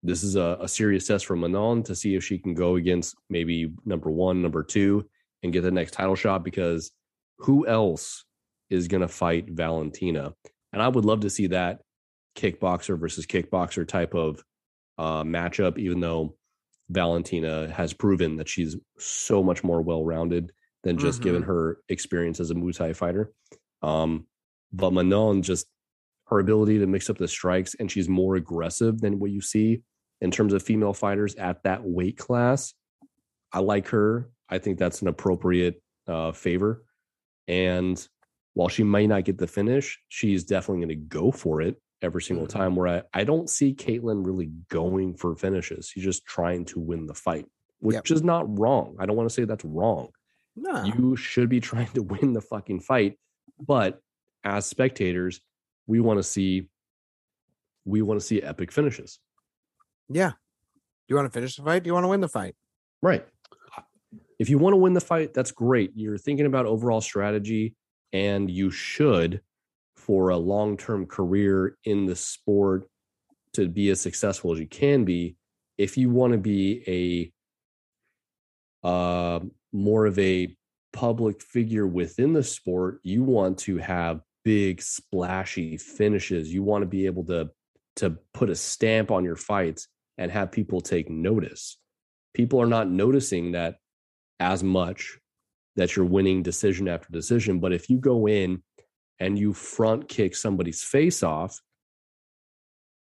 [0.02, 3.16] this is a, a serious test for Manon to see if she can go against
[3.28, 5.08] maybe number one, number two,
[5.46, 6.90] and get the next title shot because
[7.38, 8.24] who else
[8.70, 10.34] is going to fight Valentina?
[10.72, 11.80] And I would love to see that
[12.36, 14.42] kickboxer versus kickboxer type of
[14.98, 16.36] uh, matchup, even though
[16.90, 20.52] Valentina has proven that she's so much more well rounded
[20.84, 23.32] than just given her experience as a Muay Thai fighter.
[23.82, 24.26] Um,
[24.72, 25.66] but Manon just
[26.26, 29.82] her ability to mix up the strikes and she's more aggressive than what you see
[30.20, 32.74] in terms of female fighters at that weight class.
[33.52, 34.28] I like her.
[34.48, 36.84] I think that's an appropriate uh, favor.
[37.48, 38.06] And
[38.54, 42.22] while she might not get the finish, she's definitely going to go for it every
[42.22, 42.50] single Mhm.
[42.50, 42.76] time.
[42.76, 45.88] Where I, I don't see Caitlin really going for finishes.
[45.88, 47.46] She's just trying to win the fight,
[47.80, 48.10] which Yep.
[48.10, 48.96] is not wrong.
[48.98, 50.08] I don't want to say that's wrong.
[50.54, 50.84] No.
[50.84, 53.18] You should be trying to win the fucking fight.
[53.58, 54.00] But
[54.44, 55.40] as spectators,
[55.86, 56.68] we want to see
[57.84, 59.20] we want to see epic finishes.
[60.08, 60.30] yeah.
[60.30, 61.84] Do you want to finish the fight?
[61.84, 62.56] Do you want to win the fight?
[63.00, 63.24] Right.
[64.38, 65.92] If you want to win the fight, that's great.
[65.94, 67.74] You're thinking about overall strategy,
[68.12, 69.40] and you should,
[69.96, 72.88] for a long term career in the sport,
[73.54, 75.36] to be as successful as you can be.
[75.78, 77.32] If you want to be
[78.84, 79.40] a uh,
[79.72, 80.54] more of a
[80.92, 86.52] public figure within the sport, you want to have big, splashy finishes.
[86.52, 87.50] You want to be able to
[87.96, 91.78] to put a stamp on your fights and have people take notice
[92.36, 93.76] people are not noticing that
[94.40, 95.18] as much
[95.76, 97.60] that you're winning decision after decision.
[97.60, 98.62] But if you go in
[99.18, 101.60] and you front kick somebody's face off,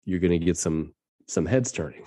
[0.05, 0.95] you're going to get some
[1.27, 2.05] some heads turning.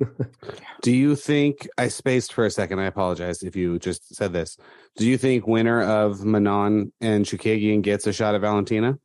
[0.82, 2.80] Do you think I spaced for a second?
[2.80, 4.56] I apologize if you just said this.
[4.96, 8.98] Do you think winner of Manon and Chookagian gets a shot at Valentina?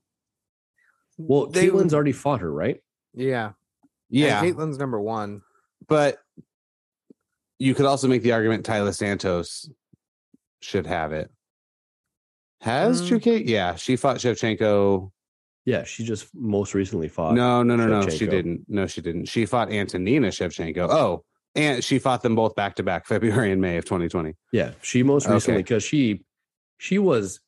[1.18, 2.78] well, They- Caitlin's already fought her, right?
[3.14, 3.52] Yeah.
[4.10, 5.42] Yeah, And Caitlin's number one.
[5.88, 6.18] but
[7.60, 9.70] you could also make the argument Taila Santos
[10.62, 11.32] should have it.
[12.62, 13.48] Has Mm.
[13.48, 15.12] Yeah, she fought Shevchenko.
[15.66, 17.36] Yeah, she just most recently fought.
[17.36, 18.10] No, no, no, no.
[18.10, 18.66] She didn't.
[18.68, 19.26] No, she didn't.
[19.26, 20.88] She fought Antonina Shevchenko.
[20.90, 21.24] Oh,
[21.56, 24.34] and she fought them both back to back, February and May of 2020.
[24.52, 26.24] Yeah, she most recently because she
[26.78, 27.42] she was.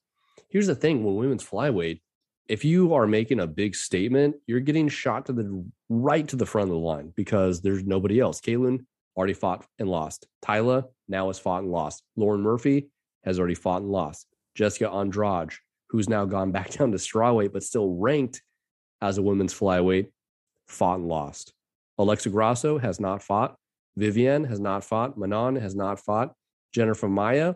[0.49, 2.01] Here's the thing: with women's flyweight,
[2.47, 6.45] if you are making a big statement, you're getting shot to the right to the
[6.45, 8.41] front of the line because there's nobody else.
[8.41, 8.85] Kaylin
[9.15, 10.27] already fought and lost.
[10.43, 12.03] Taila now has fought and lost.
[12.15, 12.89] Lauren Murphy
[13.23, 14.27] has already fought and lost.
[14.55, 15.53] Jessica Andrade,
[15.89, 18.41] who's now gone back down to strawweight but still ranked
[19.01, 20.11] as a women's flyweight,
[20.67, 21.53] fought and lost.
[21.97, 23.55] Alexa Grasso has not fought.
[23.97, 25.17] Vivienne has not fought.
[25.17, 26.33] Manon has not fought.
[26.73, 27.55] Jennifer Maia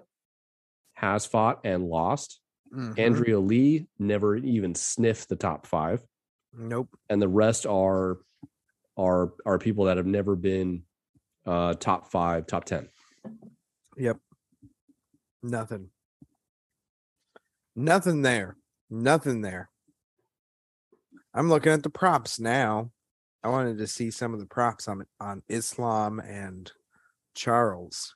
[0.95, 2.39] has fought and lost.
[2.74, 2.97] Mhm.
[2.97, 6.04] Andrea Lee never even sniffed the top five,
[6.54, 6.89] Nope.
[7.10, 8.18] and the rest are
[8.97, 10.84] are are people that have never been
[11.46, 12.89] uh, top five, top ten.
[13.98, 14.18] Yep.
[15.41, 15.89] Nothing.
[17.76, 18.58] Nothing there.
[18.89, 19.70] Nothing there.
[21.34, 22.91] I'm looking at the props now.
[23.44, 26.72] I wanted to see some of the props on on Islam and
[27.36, 28.16] Charles.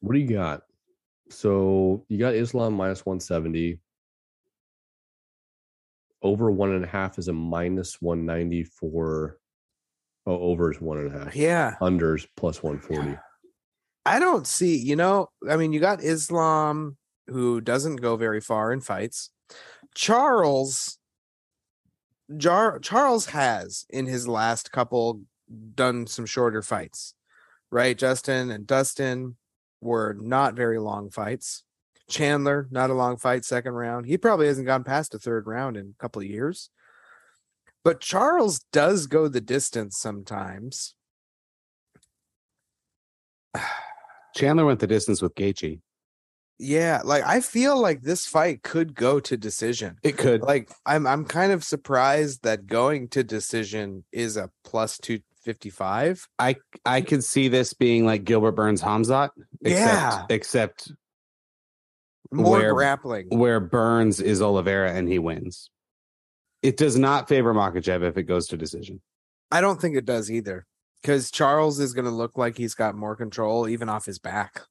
[0.00, 0.62] What do you got?
[1.30, 3.78] So you got Islam minus one seventy.
[6.22, 9.38] Over one and a half is a minus one ninety for.
[10.26, 11.36] Oh, over is one and a half.
[11.36, 11.76] Yeah.
[11.80, 13.16] Unders plus one forty.
[14.06, 16.96] I don't see, you know, I mean, you got Islam
[17.26, 19.30] who doesn't go very far in fights.
[19.94, 20.98] Charles
[22.36, 25.22] Jar- Charles has in his last couple
[25.74, 27.14] done some shorter fights.
[27.70, 27.98] Right?
[27.98, 29.36] Justin and Dustin
[29.80, 31.64] were not very long fights.
[32.08, 34.06] Chandler, not a long fight, second round.
[34.06, 36.70] He probably hasn't gone past a third round in a couple of years.
[37.84, 40.94] But Charles does go the distance sometimes.
[44.36, 45.80] Chandler went the distance with Gaethje.
[46.58, 49.96] Yeah, like I feel like this fight could go to decision.
[50.02, 50.40] It could.
[50.42, 56.28] Like I'm I'm kind of surprised that going to decision is a plus 255.
[56.38, 56.54] I
[56.86, 59.30] I could see this being like Gilbert Burns Khamzat,
[59.64, 60.26] except Yeah.
[60.30, 60.92] except
[62.30, 63.28] More Where- grappling.
[63.36, 65.70] where Burns is Oliveira and he wins.
[66.64, 69.02] It does not favor Makhachev if it goes to decision.
[69.50, 70.64] I don't think it does either.
[71.02, 74.62] Cuz Charles is going to look like he's got more control even off his back.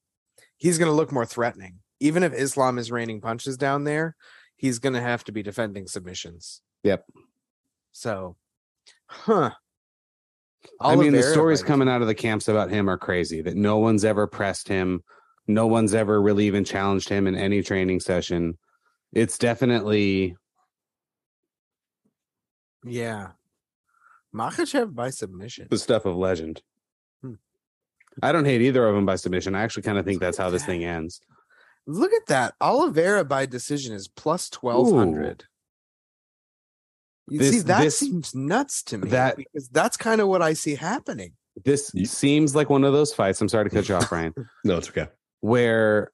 [0.57, 1.81] He's going to look more threatening.
[1.99, 4.15] Even if Islam is raining punches down there,
[4.55, 6.61] he's going to have to be defending submissions.
[6.81, 7.05] Yep.
[7.91, 8.37] So,
[9.05, 9.51] huh.
[10.81, 13.43] I mean, the Oliveira stories coming out of the camps about him are crazy.
[13.43, 15.03] That no one's ever pressed him,
[15.45, 18.57] no one's ever really even challenged him in any training session.
[19.11, 20.35] It's definitely
[22.85, 23.31] Yeah.
[24.35, 25.67] Makhachev by submission.
[25.69, 26.61] the stuff of legend.
[27.21, 27.33] Hmm.
[28.21, 29.55] I don't hate either of them by submission.
[29.55, 31.21] I actually kind of think that's how this thing ends.
[31.85, 32.55] Look at that.
[32.61, 35.45] Oliveira by decision is plus 1200.
[37.29, 40.53] You see, that this- seems nuts to me that- because that's kind of what I
[40.53, 41.33] see happening.
[41.63, 43.39] This Ye- seems like one of those fights.
[43.41, 44.33] I'm sorry to cut you off, Ryan.
[44.63, 45.07] No, it's okay.
[45.41, 46.11] where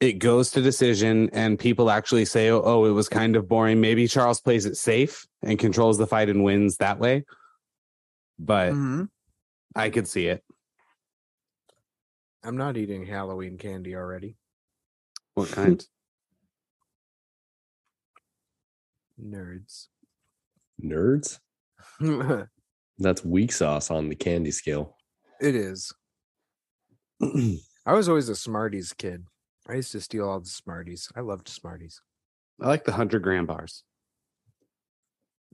[0.00, 3.80] it goes to decision and people actually say, oh, oh, it was kind of boring.
[3.80, 7.24] Maybe Charles plays it safe and controls the fight and wins that way.
[8.38, 9.08] But Mhm.
[9.74, 10.44] I could see it.
[12.44, 14.36] I'm not eating Halloween candy already.
[15.34, 15.84] What kind?
[19.20, 19.88] Nerds.
[20.80, 21.40] Nerds.
[22.98, 24.96] That's weak sauce on the candy scale.
[25.40, 25.92] It is.
[27.20, 29.24] I was always a Smarties kid.
[29.68, 31.10] I used to steal all the Smarties.
[31.14, 32.00] I loved Smarties.
[32.60, 33.84] I like the 100 gram bars.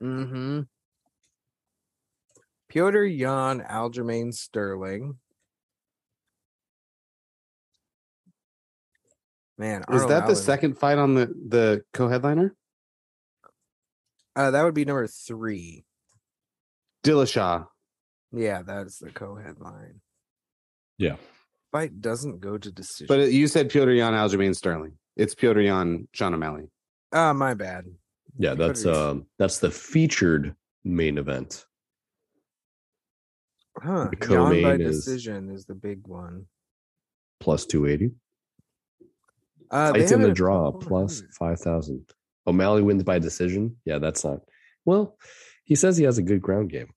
[0.02, 0.60] Mm-hmm.
[2.68, 5.16] Piotr Yan Aljamain Sterling.
[9.56, 12.54] Man, Is Arnold that the Allen- second fight on the, the co headliner?
[14.34, 15.84] Uh, that would be number three.
[17.04, 17.66] Dillashaw.
[18.32, 20.00] Yeah, that's the co-headline.
[20.98, 21.16] Yeah.
[21.74, 23.06] Fight doesn't go to decision.
[23.08, 24.92] But you said Piotr Yan Aljamain Sterling.
[25.16, 26.70] It's Piotr Yan Sean O'Malley.
[27.12, 27.84] ah, my bad.
[28.38, 30.54] Yeah, that's What is- um that's the featured
[30.84, 31.66] main event.
[33.82, 34.08] Huh.
[34.20, 36.46] The Yawn by co-main is- decision is the big one.
[37.40, 38.14] plus 280.
[39.72, 42.06] Uh, Fights in the draw plus 5,000.
[42.46, 43.76] O'Malley wins by decision.
[43.84, 44.40] Yeah, that's not.
[44.84, 45.18] Well,
[45.64, 46.94] he says he has a good ground game.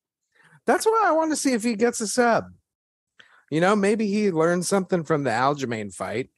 [0.68, 2.46] That's why I want to see if he gets a sub.
[3.50, 6.30] You know, maybe he learned something from the Aljamain fight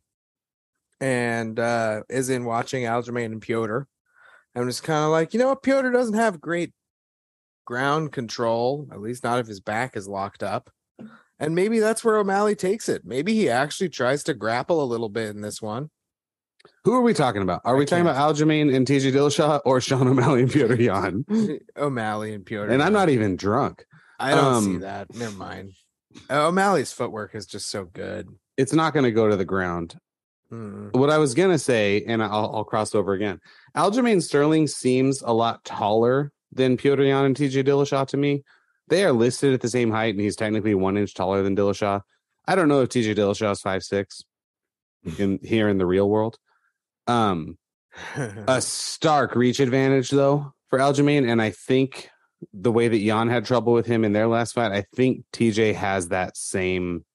[1.01, 3.81] and uh is in watching Aljamain and Piotr.
[4.55, 5.63] I'm just kind of like, you know what?
[5.63, 6.73] Piotr doesn't have great
[7.65, 10.71] ground control, at least not if his back is locked up.
[11.39, 13.05] And maybe that's where O'Malley takes it.
[13.05, 15.89] Maybe he actually tries to grapple a little bit in this one.
[16.83, 17.61] Who are we talking about?
[17.63, 18.17] Are I we talking can't.
[18.17, 21.25] about Aljamain and TJ Dillashaw or Sean O'Malley and Piotr Yan?
[21.77, 22.71] O'Malley and Piotr.
[22.71, 23.85] And I'm not even drunk.
[24.19, 25.15] I don't see um, that.
[25.15, 25.73] Never mind.
[26.29, 28.27] Uh, O'Malley's footwork is just so good.
[28.57, 29.95] It's not going to go to the ground.
[30.51, 30.93] Mm.
[30.93, 33.39] What I was going to say, and I'll, I'll cross over again.
[33.75, 38.43] Aljamain Sterling seems a lot taller than Piotr Yan and TJ Dillashaw to me.
[38.87, 42.01] They are listed at the same height, and he's technically one inch taller than Dillashaw.
[42.47, 44.23] I don't know if TJ Dillashaw is five six
[45.19, 46.37] in here in the real world.
[47.05, 47.59] Um,
[48.15, 52.09] a stark reach advantage though for Aljamain, and I think
[52.53, 55.75] the way that Yan had trouble with him in their last fight, I think TJ
[55.75, 57.05] has that same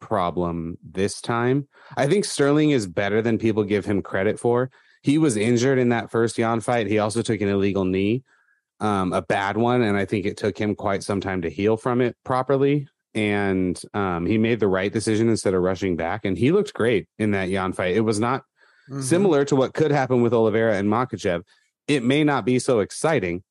[0.00, 1.68] problem this time.
[1.96, 4.70] I think Sterling is better than people give him credit for.
[5.02, 6.86] He was injured in that first Yan fight.
[6.86, 8.22] He also took an illegal knee,
[8.80, 11.76] um, a bad one, and I think it took him quite some time to heal
[11.76, 12.88] from it properly.
[13.14, 17.08] And um, he made the right decision instead of rushing back, and he looked great
[17.18, 17.96] in that Yan fight.
[17.96, 18.44] It was not
[18.90, 19.02] Mhm.
[19.02, 21.42] similar to what could happen with Oliveira and Makhachev.
[21.88, 23.42] It may not be so exciting,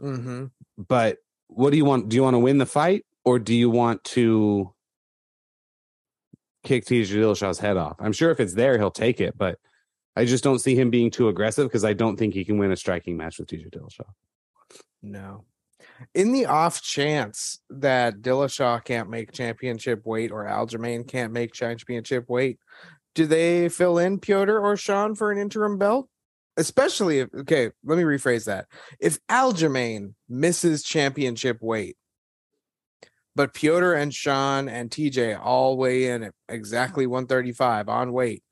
[0.00, 0.50] Mhm.
[0.76, 1.18] but
[1.48, 2.08] what do you want?
[2.08, 4.72] Do you want to win the fight or do you want to
[6.64, 7.96] kick TJ Dillashaw's head off?
[7.98, 9.58] I'm sure if it's there, he'll take it, but
[10.14, 12.72] I just don't see him being too aggressive because I don't think he can win
[12.72, 14.06] a striking match with TJ Dillashaw.
[15.02, 15.44] No.
[16.14, 22.28] In the off chance that Dillashaw can't make championship weight or Aljamain can't make championship
[22.28, 22.58] weight,
[23.14, 26.08] do they fill in Piotr or Sean for an interim belt?
[26.58, 28.66] Especially if okay, let me rephrase that.
[29.00, 31.96] If Aljamain misses championship weight,
[33.36, 38.42] but Piotr and Sean and TJ all weigh in at exactly 135 on weight,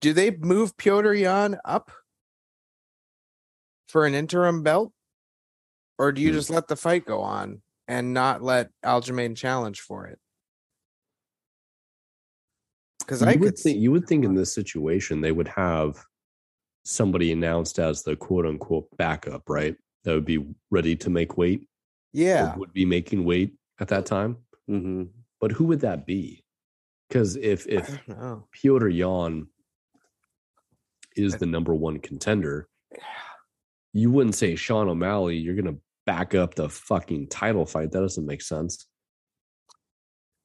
[0.00, 1.92] do they move Piotr Yan up
[3.86, 4.92] for an interim belt?
[5.98, 10.06] Or do you just let the fight go on and not let Aljamain challenge for
[10.06, 10.18] it?
[13.00, 16.04] Because I would think you would think in this situation they would have
[16.84, 19.76] somebody announced as the quote unquote backup, right?
[20.04, 21.66] That would be ready to make weight.
[22.12, 22.56] yeah.
[22.56, 24.38] would be making weight at that time.
[24.70, 25.04] Mm-hmm.
[25.40, 26.44] But who would that be?
[27.08, 27.98] Because if if.
[28.52, 29.46] Piotr Yan
[31.16, 32.68] is the number one contender,
[33.92, 35.36] you wouldn't say Sean O'Malley.
[35.36, 37.90] You're gonna back up the fucking title fight.
[37.90, 38.86] That doesn't make sense.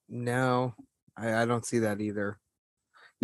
[0.09, 0.73] No,
[1.17, 2.39] I, I don't see that either.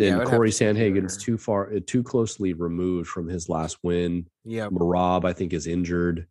[0.00, 1.24] Yeah, it Then would have Corey to be Sandhagen's Piotr.
[1.24, 4.26] too far, uh, too closely removed from his last win.
[4.44, 6.26] Yeah, Merab, I think, is injured.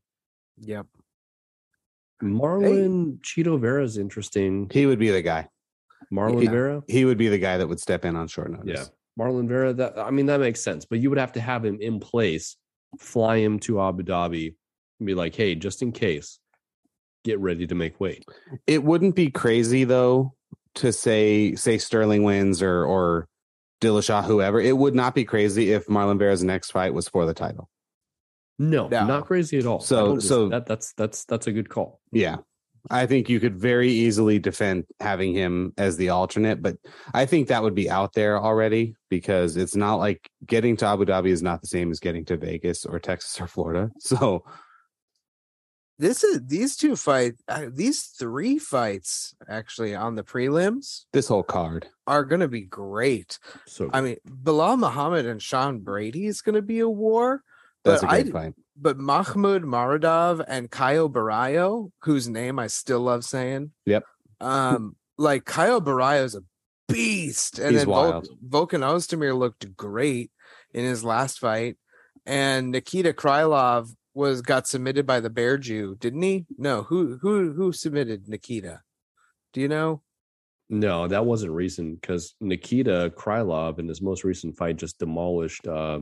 [0.62, 0.88] Yep.
[2.22, 4.70] Marlon Chito Vera is interesting.
[4.72, 5.48] He would be the guy.
[6.12, 6.52] Marlon Yeah.
[6.52, 8.66] Vera, He would be the guy that would step in on short notice.
[9.18, 9.74] yeah, Marlon Vera.
[9.74, 10.86] That I mean, that makes sense.
[10.86, 12.58] But you would have to have him in place,
[12.98, 14.56] fly him to Abu Dhabi,
[15.00, 16.40] and be like, "Hey, just in case,
[17.24, 18.26] get ready to make weight."
[18.68, 20.34] It wouldn't be crazy though
[20.76, 23.28] to say say Sterling wins or or
[23.82, 24.60] Dillashaw, whoever.
[24.60, 27.70] It would not be crazy if Marlon Vera's next fight was for the title.
[28.58, 29.06] No, No.
[29.06, 29.80] not crazy at all.
[29.80, 32.02] I So- don't so- that that's that's that's a good call.
[32.12, 32.38] Yeah.
[32.90, 36.78] I think you could very easily defend having him as the alternate, but
[37.14, 41.04] I think that would be out there already because it's not like getting to Abu
[41.06, 43.92] Dhabi is not the same as getting to Vegas or Texas or Florida.
[44.00, 44.46] So
[46.00, 51.44] This is these two fights, uh, these three fights actually on the prelims this whole
[51.44, 53.38] card, are going to be great.
[53.68, 57.44] So I mean, Belal Muhammad and Sean Brady is going to be a war.
[57.84, 58.54] that's But a I great fight.
[58.78, 63.72] but Makhmud Muradov and Caio Borralho, whose name I still love saying.
[63.86, 64.04] Yep.
[64.40, 66.44] Um, like Caio Borralho is a
[66.88, 68.30] beast, and He's then wild.
[68.48, 70.32] Volkan Ozdemir looked great
[70.74, 71.76] in his last fight,
[72.26, 76.46] and Nikita Krylov was got submitted by the Bear Jew, didn't he?
[76.58, 78.82] No, who who who submitted Nikita?
[79.54, 80.02] Do you know?
[80.70, 85.68] no, that wasn't recent because Nikita Krylov in his most recent fight just demolished.
[85.68, 86.02] uh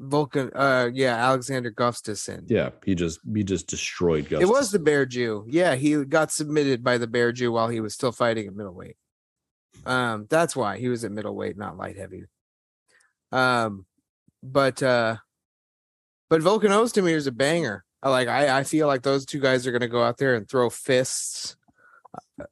[0.00, 2.44] Volkan, uh, yeah, Alexander Gustafsson.
[2.46, 4.30] Yeah, he just he just destroyed.
[4.30, 5.44] It was the Bear Jew.
[5.48, 8.96] Yeah, he got submitted by the Bear Jew while he was still fighting at middleweight.
[9.84, 12.24] Um, that's why he was at middleweight, not light heavy.
[13.32, 13.86] Um,
[14.42, 15.16] but uh,
[16.30, 17.84] but Volkan Ozdemir is a banger.
[18.02, 20.48] I like I, I feel like those two guys are gonna go out there and
[20.48, 21.56] throw fists.
[22.38, 22.44] Uh,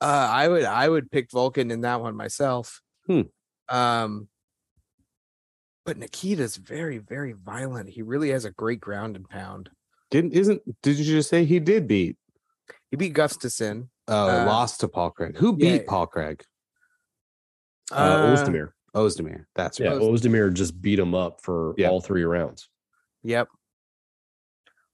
[0.00, 2.80] I would I would pick Volkan in that one myself.
[3.06, 3.22] Hmm.
[3.68, 4.28] Um,
[5.84, 7.88] but Nikita's very very violent.
[7.88, 9.70] He really has a great ground and pound.
[10.10, 12.16] Didn't isn't did you just say he did beat?
[12.90, 13.88] He beat Gustafsson.
[14.06, 15.36] Oh, Uh, lost to Paul Craig.
[15.38, 15.78] Who yeah.
[15.78, 16.44] beat Paul Craig?
[17.90, 18.70] Uh, Ozdemir.
[18.94, 19.46] Ozdemir.
[19.56, 20.00] That's Yeah, right.
[20.00, 21.88] Ozdemir just beat him up for Yeah.
[21.88, 22.68] all three rounds.
[23.26, 23.48] Yep.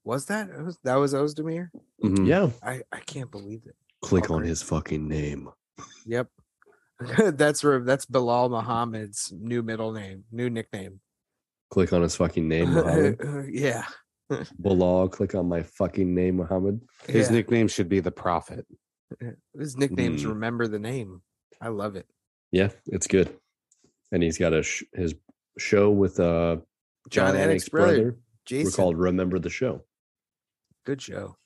[0.04, 1.68] Was that it was- that was Ozdemir?
[2.02, 2.26] Mhm.
[2.26, 2.50] Yeah.
[2.62, 3.76] I I can't believe it.
[4.00, 5.48] Click Oh, on his fucking name.
[6.06, 6.28] Yep.
[7.36, 11.00] that's where that's Belal Muhammad's new middle name, new nickname.
[11.70, 13.18] Click on his fucking name, Muhammad.
[13.52, 13.84] yeah.
[14.60, 16.80] Belal, click on my fucking name, Muhammad.
[17.06, 17.36] His yeah.
[17.36, 18.66] nickname should be the Prophet.
[19.58, 20.30] His nicknames Hmm.
[20.30, 21.20] remember the name.
[21.60, 22.06] I love it.
[22.50, 23.36] Yeah, it's good.
[24.10, 25.14] And he's got a sh- his
[25.58, 26.56] show with uh
[27.10, 28.66] Jon Anik's brother, Jason.
[28.66, 29.84] We're called Remember the Show.
[30.84, 31.36] Good show.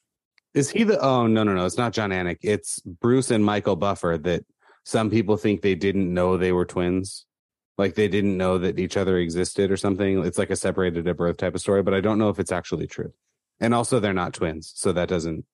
[0.55, 0.99] Is he the?
[1.01, 1.67] Oh no, no, no!
[1.67, 2.39] It's not Jon Anik.
[2.43, 4.17] It's Bruce and Michael Buffer.
[4.19, 4.45] That
[4.85, 7.27] some people think they didn't know they were twins,
[7.77, 10.25] like they didn't know that each other existed or something.
[10.25, 12.53] It's like a separated at birth type of story, but I don't know if it's
[12.53, 13.13] actually true.
[13.61, 15.45] And also, they're not twins, so that doesn't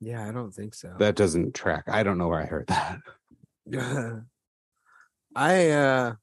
[0.00, 0.94] Yeah, I don't think so.
[0.98, 1.84] that doesn't track.
[1.88, 3.00] I don't know where I heard that.
[5.34, 6.14] I uh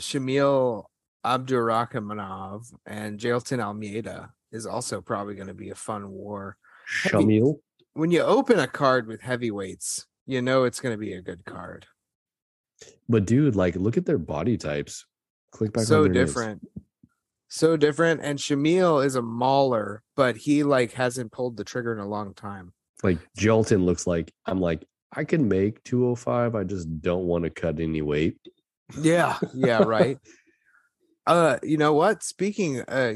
[0.00, 0.84] Shamil
[1.28, 6.56] Abdurakhimov and Jailton Almeida is also probably going to be a fun war.
[7.02, 7.56] Shamil.
[7.92, 11.44] When you open a card with heavyweights, you know it's going to be a good
[11.44, 11.86] card.
[13.08, 15.04] But dude, like look at their body types.
[15.52, 16.30] Click back so on their names.
[16.30, 16.68] different.
[17.48, 18.20] So different.
[18.22, 22.34] And Shamil is a mauler, but he like hasn't pulled the trigger in a long
[22.34, 22.72] time.
[23.02, 26.54] Like Jailton looks like I'm like, I can make 205.
[26.54, 28.38] I just don't want to cut any weight.
[29.00, 29.38] Yeah.
[29.54, 30.18] Yeah, right.
[31.28, 32.22] uh, you know what?
[32.22, 33.14] Speaking uh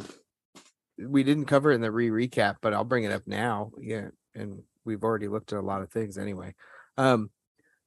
[0.99, 3.73] we didn't cover in the re-recap, but I'll bring it up now.
[3.81, 6.55] Yeah, and we've already looked at a lot of things anyway.
[6.97, 7.31] Um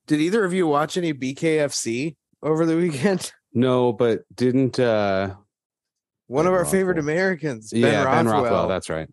[0.08, 3.32] did either of you watch any BKFC over the weekend?
[3.58, 5.34] No, but didn't uh
[6.28, 8.68] One Ben of our favorite Americans, Ben yeah, Ben Rothwell.
[8.68, 9.08] That's right.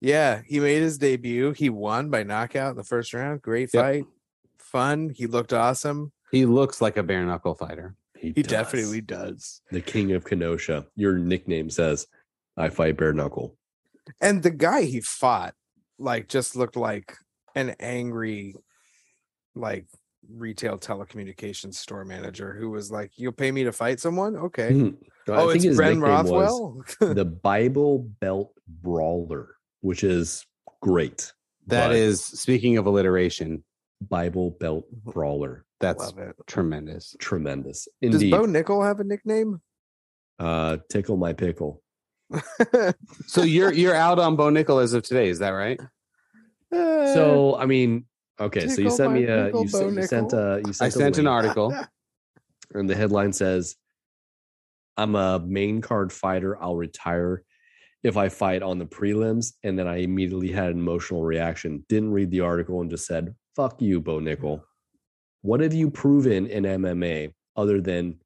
[0.00, 1.50] Yeah, he made his debut.
[1.50, 3.42] He won by knockout in the first round.
[3.42, 3.82] Great Yep.
[3.84, 4.04] fight.
[4.60, 5.10] Fun.
[5.10, 6.12] He looked awesome.
[6.30, 7.96] He looks like a bare knuckle fighter.
[8.20, 8.46] He does.
[8.50, 9.62] definitely does.
[9.70, 10.86] the king of Kenosha.
[10.96, 12.06] Your nickname says
[12.56, 13.56] I fight bare knuckle.
[14.20, 15.54] And the guy he fought,
[15.98, 17.14] like, just looked like
[17.54, 18.54] an angry,
[19.54, 19.86] like,
[20.30, 24.36] retail telecommunications store manager who was like, "You'll pay me to fight someone?
[24.36, 24.96] Okay." Mhm.
[25.28, 27.14] oh, it's Ben nickname was Rothwell.
[27.14, 30.46] the Bible Belt Brawler, which is
[30.80, 31.32] great.
[31.66, 33.62] That is speaking of alliteration,
[34.00, 35.64] Bible Belt Brawler.
[35.80, 36.36] That's Love it.
[36.46, 37.14] tremendous.
[37.20, 37.86] Tremendous.
[38.02, 39.60] Does Bo Nickal have a nickname?
[40.38, 41.82] uh, tickle my pickle.
[43.26, 45.80] So you're you're out on Bo Nickal as of today, is that right?
[46.72, 48.04] So I mean,
[48.38, 50.82] okay, so you sent me a pickle, you, Bo sent, you sent a you sent,
[50.82, 51.74] I a sent an article.
[52.74, 53.76] and the headline says,
[54.96, 56.60] "I'm a main card fighter.
[56.62, 57.42] I'll retire
[58.02, 61.84] if I fight on the prelims." And then I immediately had an emotional reaction.
[61.88, 64.62] Didn't read the article and just said, "Fuck you, Bo Nickal.
[65.42, 68.16] What have you proven in MMA other than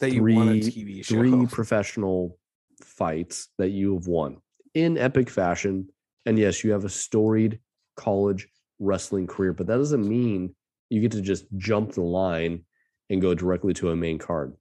[0.00, 1.14] that you won a three- TV show.
[1.14, 2.38] three professional
[2.82, 4.38] fights that you have won
[4.74, 5.88] in epic fashion.
[6.26, 7.58] And yes, you have a storied
[7.96, 8.48] college
[8.78, 10.54] wrestling career, but that doesn't mean
[10.90, 12.64] you get to just jump the line
[13.08, 14.54] and go directly to a main card.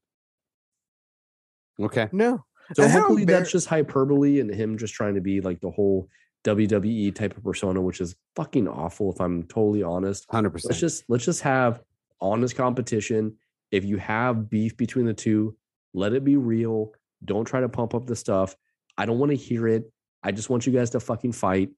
[1.80, 2.10] Okay.
[2.12, 2.44] no.
[2.76, 6.08] So hopefully embar- that's just hyperbole and him just trying to be like the whole
[6.46, 10.26] WWE type of persona, which is fucking awful if I'm totally honest.
[10.30, 10.72] hundred percent.
[10.72, 11.82] Let's just let's just have
[12.22, 13.36] honest competition.
[13.72, 15.56] If you have beef between the two,
[15.94, 16.94] let it be real.
[17.26, 18.56] Don't try to pump up the stuff.
[18.98, 19.92] I don't want to hear it.
[20.24, 21.70] I just want you guys to fucking fight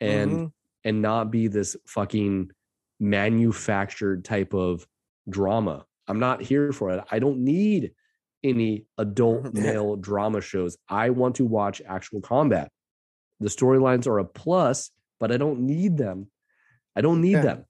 [0.00, 0.52] and Mhm.
[0.84, 2.50] and not be this fucking
[3.22, 4.86] manufactured type of
[5.28, 5.84] drama.
[6.06, 7.04] I'm not here for it.
[7.10, 7.92] I don't need
[8.44, 10.76] any adult male drama shows.
[10.88, 12.70] I want to watch actual combat.
[13.40, 16.28] The storylines are a plus, but I don't need them.
[16.96, 17.42] I don't need Yeah.
[17.42, 17.64] them.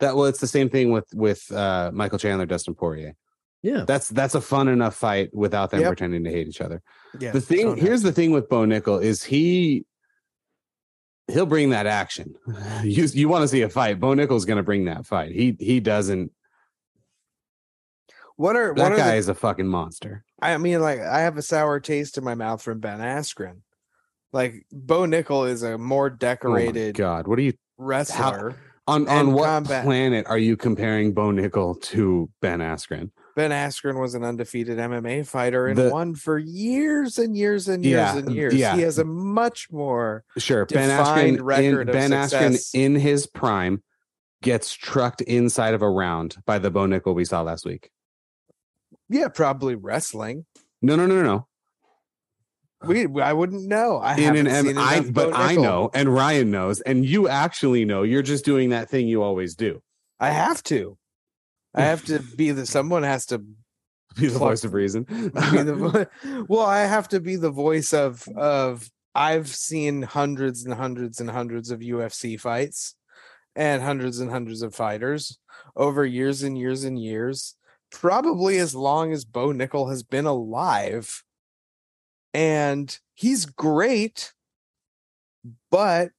[0.00, 3.14] That well, it's the same thing with with uh, Michael Chandler, Dustin Poirier.
[3.62, 3.84] Yeah.
[3.86, 5.88] That's that's a fun enough fight without them Yep.
[5.88, 6.82] pretending to hate each other.
[7.18, 7.30] yeah.
[7.32, 9.86] the thing don't here's the thing with Bo Nickal is he
[11.28, 12.34] he'll bring that action.
[12.84, 13.98] You you want to see a fight?
[13.98, 15.32] Bo Nickal's going to bring that fight.
[15.32, 16.30] He he doesn't.
[18.36, 20.24] What are That what are guy the, is a fucking monster.
[20.42, 23.60] I mean, like I have a sour taste in my mouth from Ben Askren.
[24.36, 28.54] Like Bo Nickal is a more Oh decorated God, what are you wrestler.
[28.86, 29.82] on on what combat.
[29.82, 33.10] planet are you comparing Bo Nickal to Ben Askren?
[33.34, 37.82] Ben Askren was an undefeated MMA fighter and The- won for years and years and
[37.82, 38.54] years Yeah, and um, years.
[38.54, 38.76] yeah.
[38.76, 41.38] He has a much more Sure, Ben Askren.
[41.40, 43.82] record In, ben Askren in his prime
[44.42, 47.90] gets trucked inside of a round by the Bo Nickal we saw last week.
[49.08, 50.44] yeah, probably wrestling.
[50.82, 51.46] No, no, no, no, no.
[52.84, 53.96] We I wouldn't know.
[53.98, 55.62] I in haven't an seen M- I, but I Nickal.
[55.62, 58.02] know, and Ryan knows, and you actually know.
[58.02, 59.82] You're just doing that thing you always do.
[60.20, 60.98] I have to.
[61.74, 63.38] I have to be the someone has to
[64.18, 65.02] Be the voice of reason.
[65.04, 66.08] be the
[66.48, 71.28] well i have to be the voice of of i've seen hundreds and hundreds and
[71.28, 72.94] hundreds of ufc fights
[73.54, 75.38] and hundreds and hundreds of fighters
[75.76, 77.56] over years and years and years
[77.92, 81.22] probably as long as bo nickal has been alive
[82.36, 84.32] and he's great
[85.70, 86.10] but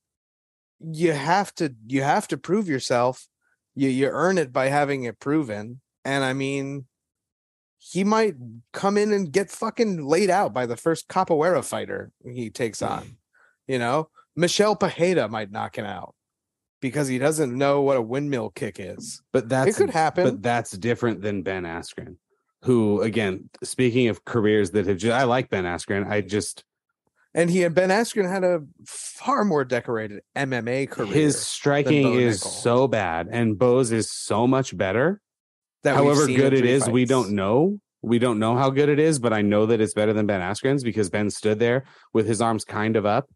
[0.80, 3.28] you have to you have to prove yourself
[3.76, 6.86] you you earn it by having it proven and i mean
[7.80, 8.36] he might
[8.74, 13.04] come in and get fucking laid out by the first capoeira fighter he takes on.
[13.04, 13.16] Mm.
[13.68, 16.16] You know, Michel Pereira might knock him out
[16.82, 19.22] because he doesn't know what a windmill kick is.
[19.32, 20.24] but that it could happen.
[20.26, 22.18] But that's different than Ben Askren,
[22.64, 26.10] who, again, speaking of careers that have, just, I like Ben Askren.
[26.10, 26.64] I just
[27.34, 31.14] and he and Ben Askren had a far more decorated MMA career.
[31.14, 32.48] his striking is Nickal.
[32.62, 35.22] so bad, and Bo's is so much better.
[35.84, 37.80] that However good it is, we don't know.
[38.02, 40.42] We don't know how good it is, but I know that it's better than Ben
[40.42, 41.84] Askren's because Ben stood there
[42.14, 43.28] with his arms kind of up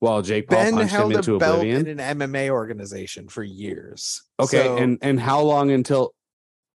[0.00, 1.86] while Jake Paul Ben punched him into oblivion.
[1.86, 4.22] in an MMA organization for years.
[4.38, 6.14] Okay, So- and and how long until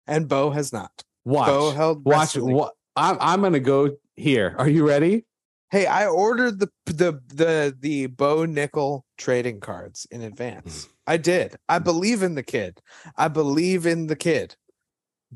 [0.06, 1.04] and Bo has not.
[1.24, 2.60] Watch Bo held watch wrestling.
[2.96, 4.54] I'm I'm gonna go here.
[4.58, 5.24] Are you ready?
[5.70, 10.84] Hey, I ordered the the the the Bo Nickal trading cards in advance.
[10.84, 10.90] Hmm.
[11.06, 11.56] I did.
[11.68, 12.80] I believe in the kid.
[13.16, 14.56] I believe in the kid.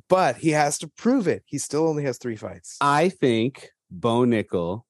[0.08, 1.42] But he has to prove it.
[1.46, 2.76] He still only has three fights.
[2.82, 4.82] I think Bo Nickal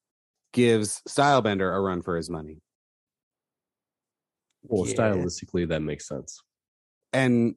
[0.52, 2.58] gives Stylebender a run for his money.
[4.64, 4.94] Well, Yeah.
[4.94, 6.42] stylistically, that makes sense.
[7.12, 7.54] And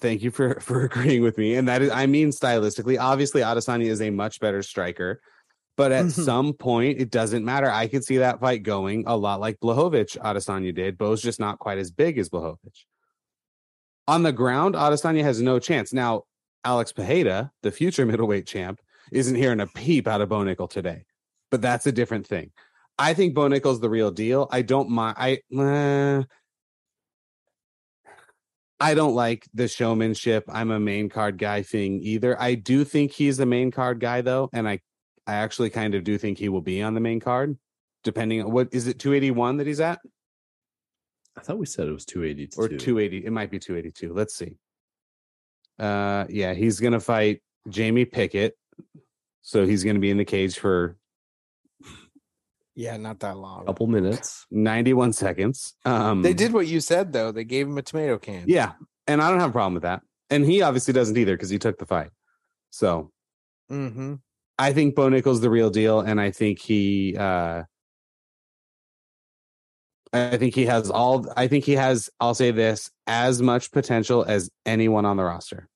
[0.00, 1.54] thank you for for agreeing with me.
[1.56, 2.98] And that is I mean stylistically.
[3.00, 5.20] Obviously, Adesanya is a much better striker.
[5.76, 6.24] But at Mhm.
[6.24, 7.70] some point, it doesn't matter.
[7.70, 10.96] I could see that fight going a lot like Blachowicz Adesanya did.
[10.96, 12.84] Bo's just not quite as big as Blachowicz.
[14.08, 15.92] On the ground, Adesanya has no chance.
[15.92, 16.22] Now,
[16.64, 18.80] Alex Pereira, the future middleweight champ,
[19.12, 21.04] isn't hearing a peep out of Bo Nickal today.
[21.50, 22.52] But that's a different thing.
[22.98, 24.48] I think Bo Nickal's the real deal.
[24.50, 25.16] I don't mind.
[25.18, 26.22] I uh,
[28.78, 30.44] I don't like the showmanship.
[30.48, 32.40] I'm a main card guy thing either.
[32.40, 34.80] I do think he's the main card guy though, and I
[35.26, 37.56] I actually kind of do think he will be on the main card,
[38.04, 39.98] depending on what is it 281 that he's at
[41.36, 42.60] I thought we said it was 282.
[42.60, 43.26] or 280.
[43.26, 44.12] It might be 282.
[44.12, 44.56] Let's see.
[45.78, 48.56] Uh, yeah, he's gonna fight Jamie Pickett,
[49.42, 50.96] so he's gonna be in the cage for
[52.76, 53.64] Yeah, not that long.
[53.64, 54.46] couple minutes.
[54.50, 55.74] 91 seconds.
[55.86, 57.32] Um, They did what you said though.
[57.32, 58.44] They gave him a tomato can.
[58.46, 58.72] yeah,
[59.06, 61.58] and I don't have a problem with that, and he obviously doesn't either because he
[61.58, 62.10] took the fight.
[62.70, 63.10] So
[63.72, 64.14] Mm-hmm.
[64.58, 67.64] I think Bo Nickal's the real deal, and I think he uh
[70.12, 74.24] I think he has all I think he has, I'll say this, as much potential
[74.26, 75.68] as anyone on the roster.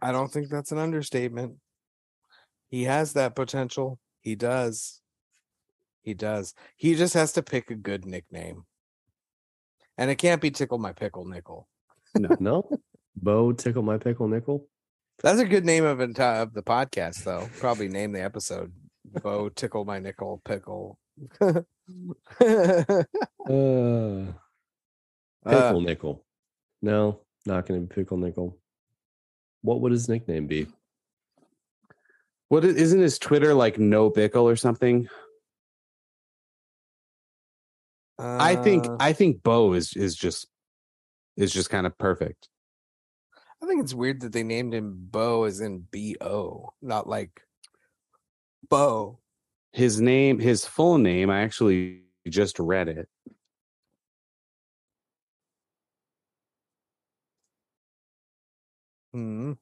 [0.00, 1.56] I don't think that's an understatement.
[2.74, 4.00] He has that potential.
[4.20, 5.00] He does.
[6.02, 6.54] He does.
[6.76, 8.64] He just has to pick a good nickname.
[9.96, 11.68] And it can't be Tickle My Pickle Nickel.
[12.18, 12.68] No, no.
[13.14, 14.66] Bo tickle my pickle nickel.
[15.22, 17.48] That's a good name of, enti- of the podcast, though.
[17.60, 18.72] Probably name the episode
[19.22, 20.98] Bo Tickle My Nickel Pickle.
[25.46, 26.24] Uh, pickle nickel.
[26.82, 28.58] No, not going to be pickle nickel.
[29.62, 30.66] What would his nickname be?
[32.54, 35.08] What isn't his Twitter like no bickle or something?
[38.16, 40.46] I think Uh, I think Bo is is just
[41.36, 42.48] is just kind of perfect.
[43.60, 47.42] I think it's weird that they named him Bo as in B O, not like
[48.68, 49.18] Bo.
[49.72, 53.08] His name, his full name, I actually just read it.
[59.12, 59.54] Hmm.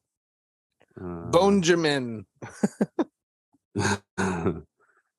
[1.00, 2.24] Uh, Bonjamin.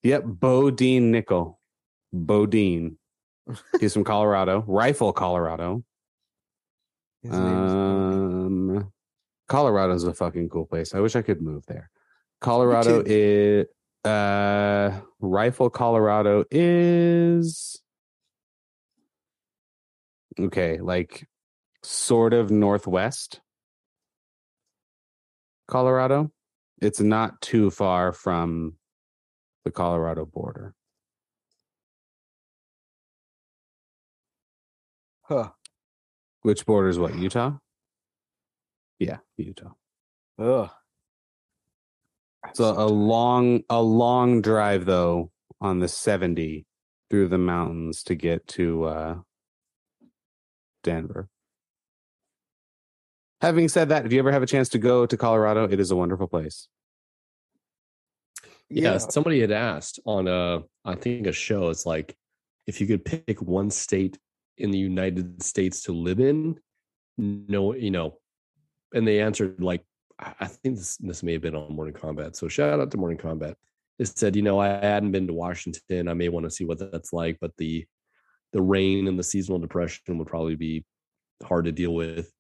[0.04, 1.58] yep, Bodine Nickal.
[2.12, 2.98] Bodine.
[3.80, 5.84] He's from Colorado, Rifle, Colorado.
[7.24, 8.91] His name is Um,
[9.48, 10.94] Colorado's a fucking cool place.
[10.94, 11.90] I wish I could move there.
[12.41, 13.66] Colorado is
[14.06, 17.82] uh Rifle, Colorado is
[20.40, 21.28] okay, like
[21.84, 23.41] sort of northwest.
[25.68, 26.31] Colorado.
[26.81, 28.77] It's not too far from
[29.65, 30.73] the Colorado border.
[35.23, 35.49] Huh.
[36.41, 37.15] Which borders what?
[37.15, 37.57] Utah?
[38.99, 39.72] Yeah, Utah.
[40.38, 40.69] Ugh.
[42.53, 45.31] So a long a long drive though
[45.61, 46.65] on the 70
[47.10, 49.15] through the mountains to get to uh
[50.84, 51.30] Denver.
[53.44, 55.91] Having said that, if you ever have a chance to go to Colorado, it is
[55.91, 56.70] a wonderful place.
[58.70, 61.70] Yeah, somebody had asked on a, I think a show.
[61.70, 62.15] It's like
[62.68, 64.18] if you could pick one state
[64.57, 66.57] in the United States to live in,
[67.18, 68.18] no, you know,
[68.95, 69.84] and they answered like,
[70.18, 72.38] I I think this this may have been on Morning Combat.
[72.38, 73.57] So shout out to Morning Combat.
[73.99, 76.07] It said, you know, I hadn't been to Washington.
[76.07, 77.86] I may want to see what that's like, but the
[78.53, 80.86] the rain and the seasonal depression would probably be
[81.44, 82.33] hard to deal with.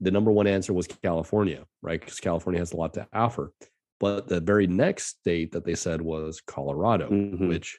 [0.00, 2.00] The number one answer was California, right?
[2.00, 3.52] Because California has a lot to offer.
[3.98, 7.48] But the very next state that they said was Colorado, Mhm.
[7.48, 7.78] which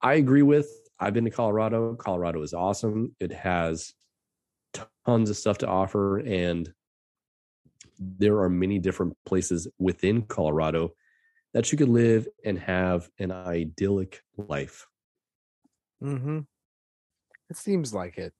[0.00, 0.70] I agree with.
[0.98, 1.96] I've been to Colorado.
[1.96, 3.14] Colorado is awesome.
[3.20, 3.92] It has
[5.04, 6.72] tons of stuff to offer, and
[7.98, 10.96] there are many different places within Colorado
[11.52, 14.86] that you could live and have an idyllic life.
[16.02, 16.40] Mm-hmm.
[17.50, 18.32] It seems like it.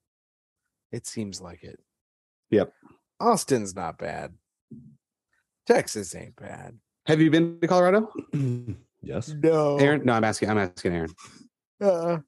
[0.91, 1.79] It seems like it.
[2.51, 2.73] Yep.
[3.21, 4.35] Austin's not bad.
[5.67, 6.79] Texas ain't bad.
[7.07, 8.11] Have you been to Colorado?
[9.03, 9.35] yes.
[9.43, 9.77] No.
[9.77, 10.05] Aaron?
[10.05, 11.11] No, I'm asking I'm asking Aaron.
[11.81, 12.19] Uh,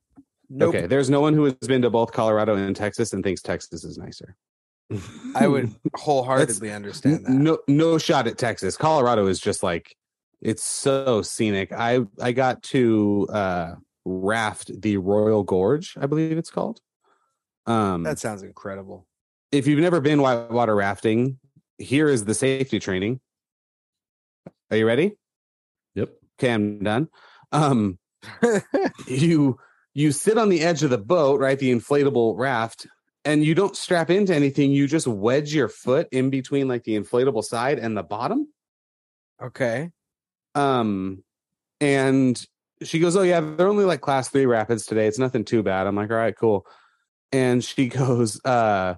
[0.48, 0.74] nope.
[0.74, 3.84] Okay, there's no one who has been to both Colorado and Texas and thinks Texas
[3.84, 4.36] is nicer.
[5.34, 7.32] I would wholeheartedly understand that.
[7.32, 8.76] No, no shot at Texas.
[8.76, 9.96] Colorado is just like
[10.40, 11.72] it's so scenic.
[11.72, 16.80] I I got to uh raft the Royal Gorge, I believe it's called.
[17.66, 19.08] Um, That sounds incredible.
[19.52, 21.38] If you've never been whitewater rafting,
[21.78, 23.20] here is the safety training.
[24.70, 25.16] Are you ready?
[25.94, 26.10] Yep.
[26.38, 27.08] Okay, I'm done.
[27.52, 27.98] Um,
[29.06, 29.58] you
[29.94, 31.58] you sit on the edge of the boat, right?
[31.58, 32.86] The inflatable raft,
[33.24, 34.72] and you don't strap into anything.
[34.72, 38.48] You just wedge your foot in between like the inflatable side and the bottom.
[39.42, 39.90] okay.
[40.54, 41.22] Um,
[41.80, 42.42] and
[42.82, 45.06] she goes, "Oh yeah, they're only like class three rapids today.
[45.06, 46.66] It's nothing too bad." I'm like, "All right, cool."
[47.32, 48.94] And she goes, uh,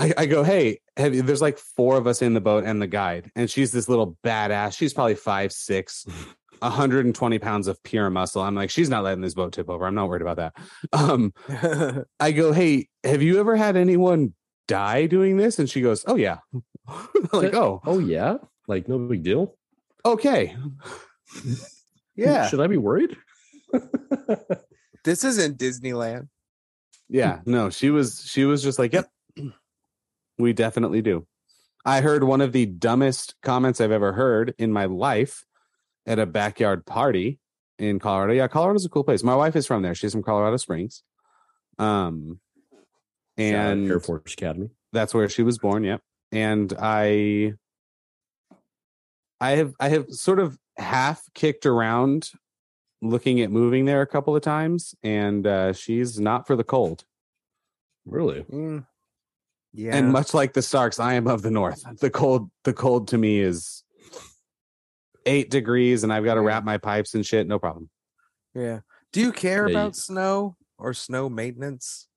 [0.00, 2.80] I, I go, "Hey, have you, there's like four of us in the boat and
[2.80, 4.76] the guide, and she's this little badass.
[4.76, 6.06] She's probably five six,
[6.60, 8.42] 120 pounds of pure muscle.
[8.42, 9.86] I'm like, she's not letting this boat tip over.
[9.86, 10.54] I'm not worried about that.
[10.92, 11.32] Um,
[12.20, 14.34] I go, "Hey, have you ever had anyone
[14.68, 16.38] die doing this?" And she goes, "Oh yeah."
[17.32, 19.56] like, oh, Oh yeah, like no big deal.
[20.04, 20.56] okay.
[22.16, 22.48] yeah.
[22.48, 23.16] Should I be worried?
[25.04, 26.28] This isn't Disneyland.
[27.08, 29.08] Yeah, no, she was she was just like, "Yep,
[30.40, 31.26] we definitely do."
[31.84, 35.44] I heard one of the dumbest comments I've ever heard in my life
[36.06, 37.38] at a backyard party
[37.78, 38.34] in Colorado.
[38.34, 39.22] Yeah, Colorado's a cool place.
[39.22, 39.94] My wife is from there.
[39.94, 41.02] She's from Colorado Springs.
[41.78, 42.40] Um
[43.38, 44.70] and Air Force Academy.
[44.92, 46.02] that's where she was born, yep.
[46.30, 47.54] And I
[49.40, 52.30] I have I have sort of half kicked around
[53.02, 57.04] looking at moving there a couple of times and uh she's not for the cold.
[58.04, 58.42] Really?
[58.42, 58.86] Mm.
[59.72, 59.94] Yeah.
[59.96, 61.82] And much like the Starks, I am of the north.
[62.00, 63.84] The cold, the cold to me is
[65.26, 66.46] eight degrees, and I've got to Yeah.
[66.48, 67.46] wrap my pipes and shit.
[67.46, 67.88] No problem.
[68.54, 68.80] yeah.
[69.12, 72.08] Do you care Yeah, you- about snow or snow maintenance?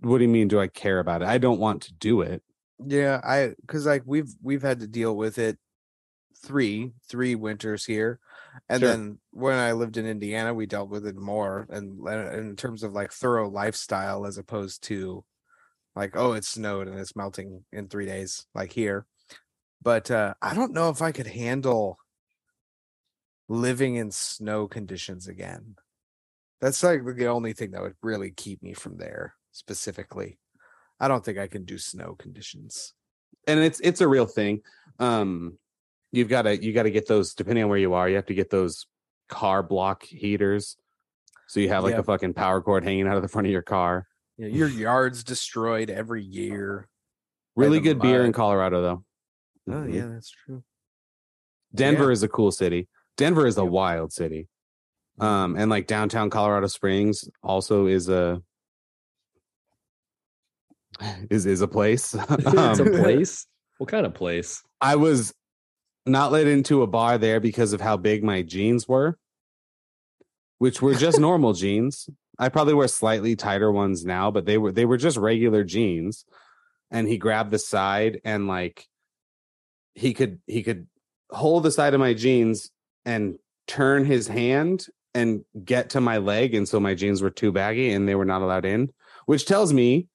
[0.00, 0.48] What do you mean?
[0.48, 1.28] Do I care about it?
[1.28, 2.42] I don't want to do it.
[2.84, 5.58] Yeah, I because like we've we've had to deal with it
[6.44, 8.18] three three winters here,
[8.68, 8.88] and Sure.
[8.88, 12.82] then when I lived in Indiana, we dealt with it more, and uh, in terms
[12.82, 15.24] of like thorough lifestyle as opposed to
[15.96, 19.06] like oh it snowed and it's melting in three days like here.
[19.82, 21.98] But uh I don't know if I could handle
[23.48, 25.76] living in snow conditions again.
[26.60, 30.38] That's like the only thing that would really keep me from there specifically.
[30.98, 32.94] I don't think I can do snow conditions.
[33.46, 34.62] And it's it's a real thing.
[34.98, 35.58] Um,
[36.14, 37.34] you've got to you got to get those.
[37.34, 38.86] Depending on where you are, you have to get those
[39.28, 40.76] car block heaters.
[41.48, 42.00] So you have like Yeah.
[42.00, 44.06] a fucking power cord hanging out of the front of your car.
[44.36, 46.88] You know, your yard's destroyed every year.
[47.56, 48.32] Really the good beer in.
[48.32, 49.04] Colorado, though.
[49.68, 49.94] Oh Mhm.
[49.94, 50.62] yeah, that's true.
[51.74, 52.10] Denver Yeah.
[52.10, 52.88] is a cool city.
[53.16, 53.70] Denver is a Yep.
[53.70, 54.48] wild city.
[55.20, 58.42] Um, and like downtown Colorado Springs also is a
[61.30, 62.14] is is a place.
[62.30, 62.46] it's
[62.80, 63.46] a Um, place.
[63.78, 64.62] What kind of place?
[64.80, 65.32] I was
[66.06, 69.18] not let into a bar there because of how big my jeans were,
[70.58, 72.08] which were just normal jeans.
[72.38, 76.24] I probably wear slightly tighter ones now, but they were they were just regular jeans.
[76.90, 78.86] and he grabbed the side and like
[79.94, 80.86] he could he could
[81.30, 82.70] hold the side of my jeans
[83.04, 87.52] and turn his hand and get to my leg and so my jeans were too
[87.52, 88.90] baggy and they were not allowed in
[89.26, 90.06] which tells me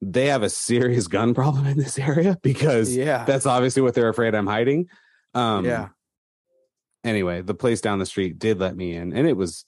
[0.00, 3.24] they have a serious gun problem in this area because Yeah.
[3.24, 4.88] that's obviously what they're afraid I'm hiding.
[5.34, 5.88] Um, yeah.
[7.04, 9.64] Anyway, the place down the street did let me in, and it was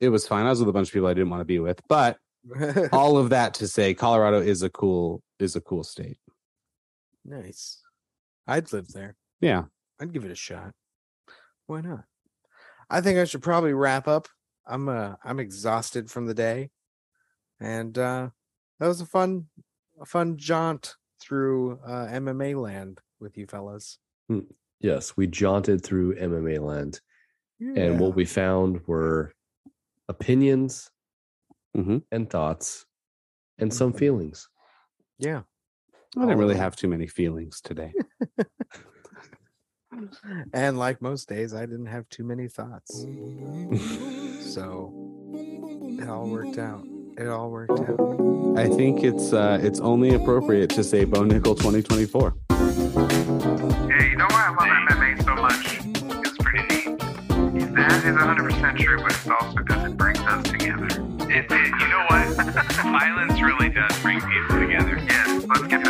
[0.00, 0.46] it was fine.
[0.46, 2.18] I was with a bunch of people I didn't want to be with, but
[2.92, 6.18] all of that to say, Colorado is a cool is a cool state.
[7.24, 7.80] nice.
[8.46, 9.16] I'd live there.
[9.40, 9.64] Yeah,
[10.00, 10.72] I'd give it a shot.
[11.66, 12.04] Why not?
[12.88, 14.28] I think I should probably wrap up.
[14.66, 16.70] I'm uh I'm exhausted from the day.
[17.60, 18.28] And uh
[18.78, 19.46] that was a fun
[20.00, 23.98] a fun jaunt through uh MMA land with you fellas.
[24.80, 27.00] Yes, we jaunted through MMA land,
[27.60, 29.32] and what we found were
[30.08, 30.90] opinions
[31.76, 32.02] Mhm.
[32.12, 32.86] and thoughts
[33.58, 33.98] and some Mhm.
[33.98, 34.48] feelings.
[35.18, 35.42] yeah.
[36.16, 37.92] I All didn't really have too many feelings today.
[40.52, 43.06] And like most days I didn't have too many thoughts.
[44.40, 44.92] so
[45.98, 46.86] it all worked out.
[47.16, 47.98] It all worked out.
[48.56, 52.34] I think it's uh it's only appropriate to say Bo Nickal 2024.
[52.58, 55.78] Hey, you know why I love MMA so much?
[56.26, 56.98] It's pretty neat.
[57.76, 60.86] That is 100% true, but it's also because it brings us together.
[61.30, 62.26] It, it, you know what?
[62.82, 64.98] Violence really does bring people together.
[65.08, 65.84] Yes, let's get